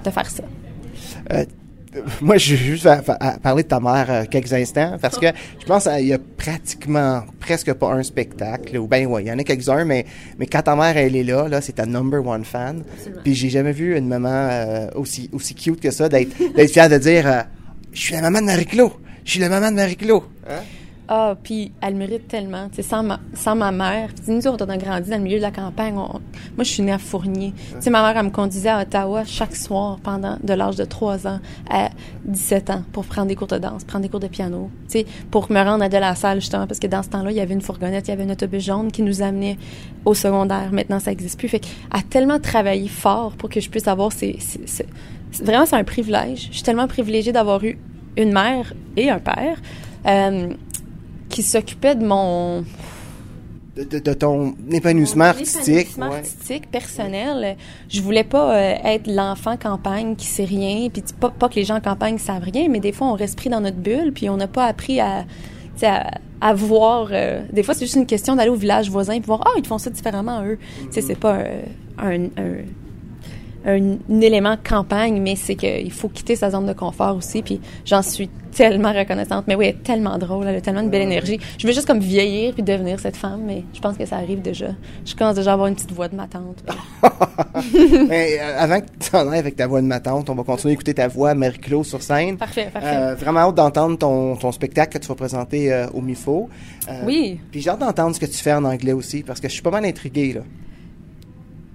de 0.04 0.10
faire 0.10 0.30
ça. 0.30 0.43
Euh, 1.34 1.46
moi, 2.21 2.38
je 2.38 2.51
vais 2.51 2.57
juste 2.57 2.86
à- 2.86 3.01
à 3.19 3.38
parler 3.39 3.63
de 3.63 3.67
ta 3.67 3.79
mère 3.79 4.05
euh, 4.10 4.23
quelques 4.29 4.53
instants 4.53 4.97
parce 5.01 5.17
que 5.17 5.27
je 5.60 5.65
pense 5.65 5.83
qu'il 5.86 6.07
y 6.07 6.13
a 6.13 6.19
pratiquement 6.38 7.23
presque 7.39 7.73
pas 7.73 7.91
un 7.93 8.03
spectacle. 8.03 8.77
Ou 8.77 8.88
bien, 8.88 9.05
ouais, 9.05 9.23
il 9.23 9.27
y 9.27 9.31
en 9.31 9.38
a 9.39 9.43
quelques-uns, 9.43 9.86
mais, 9.86 10.05
mais 10.39 10.45
quand 10.47 10.62
ta 10.62 10.75
mère, 10.75 10.95
elle 10.97 11.15
est 11.15 11.23
là, 11.23 11.47
là 11.47 11.62
c'est 11.62 11.73
ta 11.73 11.86
number 11.86 12.25
one 12.25 12.45
fan. 12.45 12.83
Puis 13.23 13.33
j'ai 13.36 13.49
jamais 13.49 13.71
vu 13.73 13.97
une 13.97 14.07
maman 14.07 14.29
euh, 14.51 14.88
aussi, 14.95 15.29
aussi 15.33 15.55
cute 15.55 15.79
que 15.79 15.91
ça, 15.91 16.10
d'être 16.10 16.31
d'être 16.55 16.71
fière 16.71 16.89
de 16.89 16.97
dire 16.97 17.27
euh, 17.27 17.41
Je 17.93 17.99
suis 17.99 18.13
la 18.13 18.21
maman 18.21 18.41
de 18.41 18.45
Marie-Claude. 18.45 18.91
Je 19.25 19.31
suis 19.31 19.39
la 19.39 19.49
maman 19.49 19.71
de 19.71 19.75
Marie-Claude. 19.75 20.23
Hein? 20.49 20.62
Ah, 21.10 21.36
puis 21.41 21.72
elle 21.82 21.96
mérite 21.96 22.28
tellement. 22.28 22.67
Tu 22.70 22.76
sais, 22.78 22.82
sans 22.82 23.02
ma, 23.02 23.20
sans 23.34 23.56
ma 23.56 23.72
mère, 23.72 24.10
puis 24.13 24.34
nous 24.34 24.46
autres, 24.48 24.65
on 24.67 24.70
a 24.70 24.76
grandi 24.78 25.10
dans 25.10 25.15
le 25.17 25.24
milieu 25.24 25.38
de 25.38 25.41
la 25.41 25.52
campagne. 25.52 25.96
on- 25.98 26.08
moi, 26.10 26.20
je 26.60 26.63
suis 26.65 26.84
née 26.84 26.91
à 26.91 26.98
Fournier. 26.98 27.54
Tu 27.56 27.76
sais, 27.82 27.89
ma 27.89 28.02
mère, 28.02 28.17
elle 28.17 28.26
me 28.26 28.30
conduisait 28.32 28.67
à 28.70 28.82
Ottawa 28.82 29.24
chaque 29.26 29.56
soir 29.56 30.00
pendant 30.04 30.38
de 30.43 30.54
l'âge 30.54 30.76
de 30.76 30.84
3 30.84 31.26
ans 31.26 31.39
à 31.70 31.89
17 32.26 32.70
ans 32.72 32.84
pour 32.91 33.06
prendre 33.06 33.28
des 33.30 33.36
cours 33.36 33.48
de 33.48 33.58
danse, 33.58 33.86
prendre 33.86 34.04
des 34.04 34.10
cours 34.10 34.20
de 34.20 34.28
piano. 34.28 34.70
Tu 34.89 35.00
sais, 35.00 35.06
pour 35.32 35.50
me 35.52 35.62
rendre 35.63 35.84
à 35.86 35.89
de 35.89 35.98
la 35.98 36.13
salle, 36.15 36.41
justement, 36.41 36.67
parce 36.67 36.80
que 36.80 36.88
dans 36.88 37.04
ce 37.04 37.10
temps-là, 37.10 37.32
il 37.32 37.38
y 37.38 37.41
avait 37.41 37.54
une 37.54 37.62
fourgonnette, 37.62 38.08
il 38.08 38.12
y 38.12 38.13
avait 38.13 38.24
un 38.24 38.30
autobus 38.32 38.63
jaune 38.65 38.91
qui 38.91 39.02
nous 39.02 39.22
amenait 39.22 39.58
au 40.04 40.13
secondaire. 40.13 40.70
Maintenant, 40.74 41.00
ça 41.00 41.12
n'existe 41.12 41.39
plus. 41.39 41.48
Fait 41.48 41.60
qu'elle 41.60 41.72
a 41.91 42.02
tellement 42.02 42.39
travaillé 42.39 42.89
fort 42.89 43.32
pour 43.38 43.50
que 43.50 43.62
je 43.62 43.70
puisse 43.70 43.88
avoir 43.88 44.12
ces... 44.12 44.36
ces- 44.39 44.62
ces- 45.32 45.43
vraiment, 45.43 45.65
c'est 45.65 45.76
un 45.78 45.84
privilège. 45.86 46.48
Je 46.50 46.56
suis 46.56 46.63
tellement 46.63 46.88
privilégiée 46.88 47.32
d'avoir 47.32 47.63
eu 47.63 47.78
une 48.17 48.34
mère 48.34 48.74
et 48.98 49.10
un 49.10 49.20
père. 49.20 49.58
euh, 50.06 50.50
qui 51.38 51.43
s'occupait 51.43 51.93
de 51.93 52.04
mon 52.04 52.63
De, 53.76 53.84
de- 53.84 54.00
de 54.00 54.13
ton 54.13 54.56
épanouissement 54.71 55.26
artistique. 55.26 55.67
épanouissement 55.69 56.10
ouais. 56.10 56.15
artistique, 56.17 56.71
personnel. 56.71 57.58
Je 57.89 58.02
voulais 58.02 58.23
pas 58.23 58.56
euh, 58.58 58.73
être 58.84 59.06
l'enfant 59.06 59.56
campagne 59.56 60.15
qui 60.15 60.26
sait 60.26 60.45
rien, 60.45 60.89
puis 60.89 61.04
pas, 61.19 61.30
pas 61.30 61.47
que 61.47 61.54
les 61.56 61.63
gens 61.63 61.76
en 61.76 61.80
campagne 61.82 62.17
savent 62.17 62.41
rien, 62.41 62.69
mais 62.69 62.80
des 62.80 62.91
fois 62.91 63.06
on 63.08 63.13
reste 63.13 63.38
pris 63.38 63.52
dans 63.52 63.62
notre 63.62 63.78
bulle, 63.78 64.13
puis 64.13 64.30
on 64.32 64.38
n'a 64.38 64.47
pas 64.47 64.65
appris 64.65 65.00
à, 65.00 65.26
à, 65.84 66.10
à 66.41 66.54
voir. 66.56 67.10
euh, 67.12 67.43
des 67.54 67.62
fois 67.62 67.76
c'est 67.76 67.86
juste 67.86 67.97
une 67.97 68.08
question 68.08 68.36
d'aller 68.36 68.50
au 68.50 68.56
village 68.56 68.89
voisin 68.89 69.13
et 69.13 69.19
voir 69.19 69.41
ah 69.45 69.52
ils 69.60 69.67
font 69.67 69.78
ça 69.78 69.91
différemment 69.91 70.43
eux. 70.43 70.58
Tu 70.80 70.88
sais 70.93 71.02
c'est 71.02 71.15
pas 71.19 71.36
euh, 71.36 71.62
un, 72.00 72.23
un 72.41 72.56
un, 73.67 73.97
un 74.10 74.21
élément 74.21 74.56
campagne, 74.63 75.21
mais 75.21 75.36
c'est 75.36 75.56
qu'il 75.56 75.91
faut 75.91 76.10
quitter 76.10 76.36
sa 76.36 76.49
zone 76.51 76.65
de 76.65 76.73
confort 76.73 77.15
aussi. 77.15 77.41
Puis 77.43 77.60
j'en 77.86 78.01
suis 78.01 78.30
tellement 78.58 78.91
reconnaissante. 78.91 79.45
Mais 79.47 79.53
oui, 79.56 79.65
elle 79.65 79.75
est 79.75 79.84
tellement 79.84 80.17
drôle, 80.17 80.47
elle 80.47 80.56
a 80.56 80.62
tellement 80.62 80.82
de 80.82 80.89
belle 80.89 81.03
énergie. 81.03 81.39
Je 81.60 81.67
veux 81.67 81.73
juste 81.73 81.86
comme 81.86 81.99
vieillir 81.99 82.53
puis 82.53 82.63
devenir 82.63 82.99
cette 82.99 83.15
femme, 83.15 83.41
mais 83.45 83.63
je 83.73 83.80
pense 83.80 83.97
que 83.97 84.06
ça 84.06 84.15
arrive 84.15 84.41
déjà. 84.41 84.69
Je 85.06 85.13
commence 85.15 85.36
déjà 85.36 85.51
à 85.51 85.53
avoir 85.53 85.67
une 85.67 85.75
petite 85.75 85.91
voix 85.91 86.08
de 86.08 86.15
ma 86.15 86.27
tante. 86.27 86.63
Mais 88.10 88.39
euh, 88.39 88.58
avant 88.58 88.80
que 88.82 88.86
tu 88.99 89.15
en 89.15 89.32
ailles 89.32 89.39
avec 89.39 89.56
ta 89.56 89.67
voix 89.67 89.82
de 89.82 89.86
ma 89.88 89.99
tante, 89.99 90.30
on 90.30 90.36
va 90.36 90.43
continuer 90.43 90.71
à 90.71 90.73
écouter 90.73 90.93
ta 90.95 91.08
voix, 91.08 91.34
Marie-Claude, 91.36 91.86
sur 91.86 92.01
scène. 92.01 92.38
Parfait, 92.38 92.69
parfait. 92.73 92.88
Euh, 92.95 93.15
vraiment 93.15 93.41
hâte 93.41 93.56
d'entendre 93.56 93.97
ton, 93.97 94.36
ton 94.36 94.51
spectacle 94.51 94.97
que 94.97 95.03
tu 95.03 95.08
vas 95.08 95.15
présenter 95.15 95.71
euh, 95.71 95.88
au 95.93 96.01
MIFO. 96.01 96.49
Euh, 96.89 97.01
Oui. 97.06 97.39
Puis 97.51 97.62
j'ai 97.62 97.69
hâte 97.69 97.80
d'entendre 97.80 98.15
ce 98.15 98.19
que 98.19 98.25
tu 98.25 98.38
fais 98.38 98.53
en 98.53 98.63
anglais 98.63 98.93
aussi, 98.93 99.23
parce 99.23 99.39
que 99.39 99.47
je 99.47 99.53
suis 99.53 99.62
pas 99.62 99.71
mal 99.71 99.86
intrigué, 99.86 100.34
là. 100.34 100.41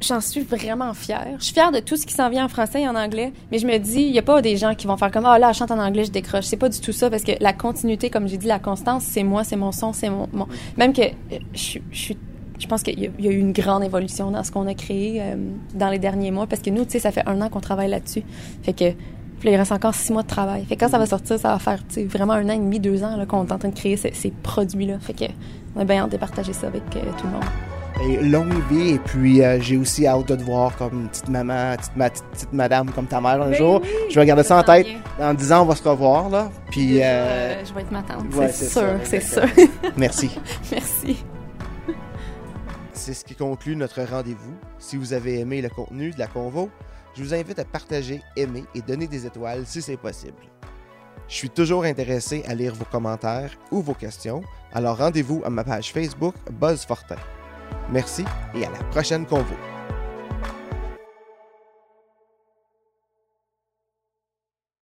J'en 0.02 0.20
suis 0.20 0.42
vraiment 0.42 0.92
fière. 0.94 1.28
Je 1.38 1.44
suis 1.44 1.54
fière 1.54 1.72
de 1.72 1.80
tout 1.80 1.96
ce 1.96 2.06
qui 2.06 2.14
s'en 2.14 2.28
vient 2.28 2.44
en 2.44 2.48
français 2.48 2.82
et 2.82 2.88
en 2.88 2.94
anglais, 2.96 3.32
mais 3.50 3.58
je 3.58 3.66
me 3.66 3.78
dis, 3.78 4.02
il 4.02 4.12
n'y 4.12 4.18
a 4.18 4.22
pas 4.22 4.42
des 4.42 4.56
gens 4.56 4.74
qui 4.74 4.86
vont 4.86 4.96
faire 4.96 5.10
comme, 5.10 5.26
ah 5.26 5.38
là, 5.38 5.48
elle 5.50 5.54
chante 5.54 5.70
en 5.70 5.78
anglais, 5.78 6.04
je 6.04 6.10
décroche. 6.10 6.44
C'est 6.44 6.56
pas 6.56 6.68
du 6.68 6.80
tout 6.80 6.92
ça, 6.92 7.08
parce 7.08 7.22
que 7.22 7.32
la 7.40 7.52
continuité, 7.52 8.10
comme 8.10 8.26
j'ai 8.28 8.36
dit, 8.36 8.46
la 8.46 8.58
constance, 8.58 9.04
c'est 9.04 9.22
moi, 9.22 9.44
c'est 9.44 9.56
mon 9.56 9.72
son, 9.72 9.92
c'est 9.92 10.10
mon, 10.10 10.28
Même 10.76 10.92
que 10.92 11.02
euh, 11.02 11.38
je 11.54 11.78
je 11.90 12.14
je 12.58 12.68
pense 12.68 12.84
qu'il 12.84 12.98
y, 13.00 13.06
a- 13.06 13.30
eu 13.32 13.38
une 13.38 13.52
grande 13.52 13.82
évolution 13.82 14.30
dans 14.30 14.44
ce 14.44 14.52
qu'on 14.52 14.68
a 14.68 14.74
créé 14.74 15.20
euh, 15.20 15.34
dans 15.74 15.88
les 15.88 15.98
derniers 15.98 16.30
mois 16.30 16.46
parce 16.46 16.62
que 16.62 16.70
nous, 16.70 16.84
tu 16.84 16.92
sais, 16.92 16.98
ça 17.00 17.10
fait 17.10 17.26
un 17.26 17.40
an 17.40 17.48
qu'on 17.48 17.60
travaille 17.60 17.90
là-dessus. 17.90 18.22
Fait 18.62 18.72
que 18.72 18.92
puis 19.40 19.48
là, 19.48 19.56
il 19.56 19.58
reste 19.58 19.72
encore 19.72 19.96
six 19.96 20.12
mois 20.12 20.22
de 20.22 20.28
travail. 20.28 20.64
Fait 20.66 20.76
que 20.76 20.84
quand 20.84 20.90
ça 20.90 20.98
va 20.98 21.06
sortir, 21.06 21.36
ça 21.36 21.48
va 21.48 21.58
faire 21.58 21.82
vraiment 22.06 22.34
un 22.34 22.48
an 22.48 22.52
et 22.52 22.58
demi, 22.58 22.78
deux 22.78 23.02
ans 23.02 23.18
qu'on 23.26 23.44
est 23.44 23.50
en 23.50 23.58
train 23.58 23.70
de 23.70 23.74
créer 23.74 23.96
ces, 23.96 24.30
produits-là. 24.30 25.00
Fait 25.00 25.14
que 25.14 25.24
on 25.74 25.80
a 25.80 25.84
bien 25.84 26.04
hâte 26.04 26.12
de 26.12 26.16
partager 26.16 26.52
ça 26.52 26.68
avec 26.68 26.84
euh, 26.94 27.00
tout 27.18 27.26
le 27.26 27.32
monde. 27.32 27.42
Et 28.04 28.16
longue 28.22 28.52
vie, 28.70 28.90
et 28.94 28.98
puis 28.98 29.42
euh, 29.44 29.60
j'ai 29.60 29.76
aussi 29.76 30.06
hâte 30.06 30.26
de 30.28 30.34
te 30.36 30.42
voir 30.42 30.76
comme 30.76 31.02
une 31.02 31.08
petite 31.08 31.28
maman, 31.28 31.76
petite, 31.76 31.96
ma- 31.96 32.10
petite, 32.10 32.24
petite 32.32 32.52
madame 32.52 32.90
comme 32.90 33.06
ta 33.06 33.20
mère 33.20 33.40
un 33.42 33.50
Ben 33.50 33.54
jour. 33.54 33.80
oui, 33.82 33.88
je 34.10 34.18
vais 34.18 34.26
garder 34.26 34.42
ça 34.42 34.58
en 34.58 34.62
tête. 34.64 34.86
Dans 35.18 35.32
dix 35.34 35.52
ans, 35.52 35.62
on 35.62 35.66
va 35.66 35.76
se 35.76 35.88
revoir, 35.88 36.28
là. 36.28 36.50
Puis, 36.70 36.98
euh, 37.00 37.04
euh, 37.04 37.64
je 37.64 37.72
vais 37.72 37.82
être 37.82 37.92
ma 37.92 38.02
tante, 38.02 38.34
ouais, 38.34 38.48
c'est 38.50 38.68
sûr, 38.68 38.98
c'est 39.04 39.20
sûr. 39.22 39.42
merci. 39.96 40.30
Merci. 40.72 41.24
C'est 42.92 43.14
ce 43.14 43.24
qui 43.24 43.34
conclut 43.34 43.76
notre 43.76 44.02
rendez-vous. 44.02 44.54
Si 44.78 44.96
vous 44.96 45.12
avez 45.12 45.38
aimé 45.40 45.62
le 45.62 45.68
contenu 45.68 46.10
de 46.10 46.18
la 46.18 46.26
convo, 46.26 46.70
je 47.16 47.22
vous 47.22 47.34
invite 47.34 47.58
à 47.58 47.64
partager, 47.64 48.20
aimer 48.36 48.64
et 48.74 48.80
donner 48.80 49.06
des 49.06 49.26
étoiles 49.26 49.62
si 49.66 49.80
c'est 49.82 49.96
possible. 49.96 50.38
Je 51.28 51.34
suis 51.34 51.50
toujours 51.50 51.84
intéressé 51.84 52.42
à 52.48 52.54
lire 52.54 52.74
vos 52.74 52.84
commentaires 52.84 53.50
ou 53.70 53.80
vos 53.80 53.94
questions, 53.94 54.42
alors 54.72 54.98
rendez-vous 54.98 55.42
à 55.44 55.50
ma 55.50 55.64
page 55.64 55.92
Facebook 55.92 56.34
Buzz 56.50 56.84
Fortin. 56.84 57.16
Merci 57.90 58.24
et 58.54 58.64
à 58.64 58.70
la 58.70 58.85
prochaine 58.90 59.26
convo. 59.26 59.54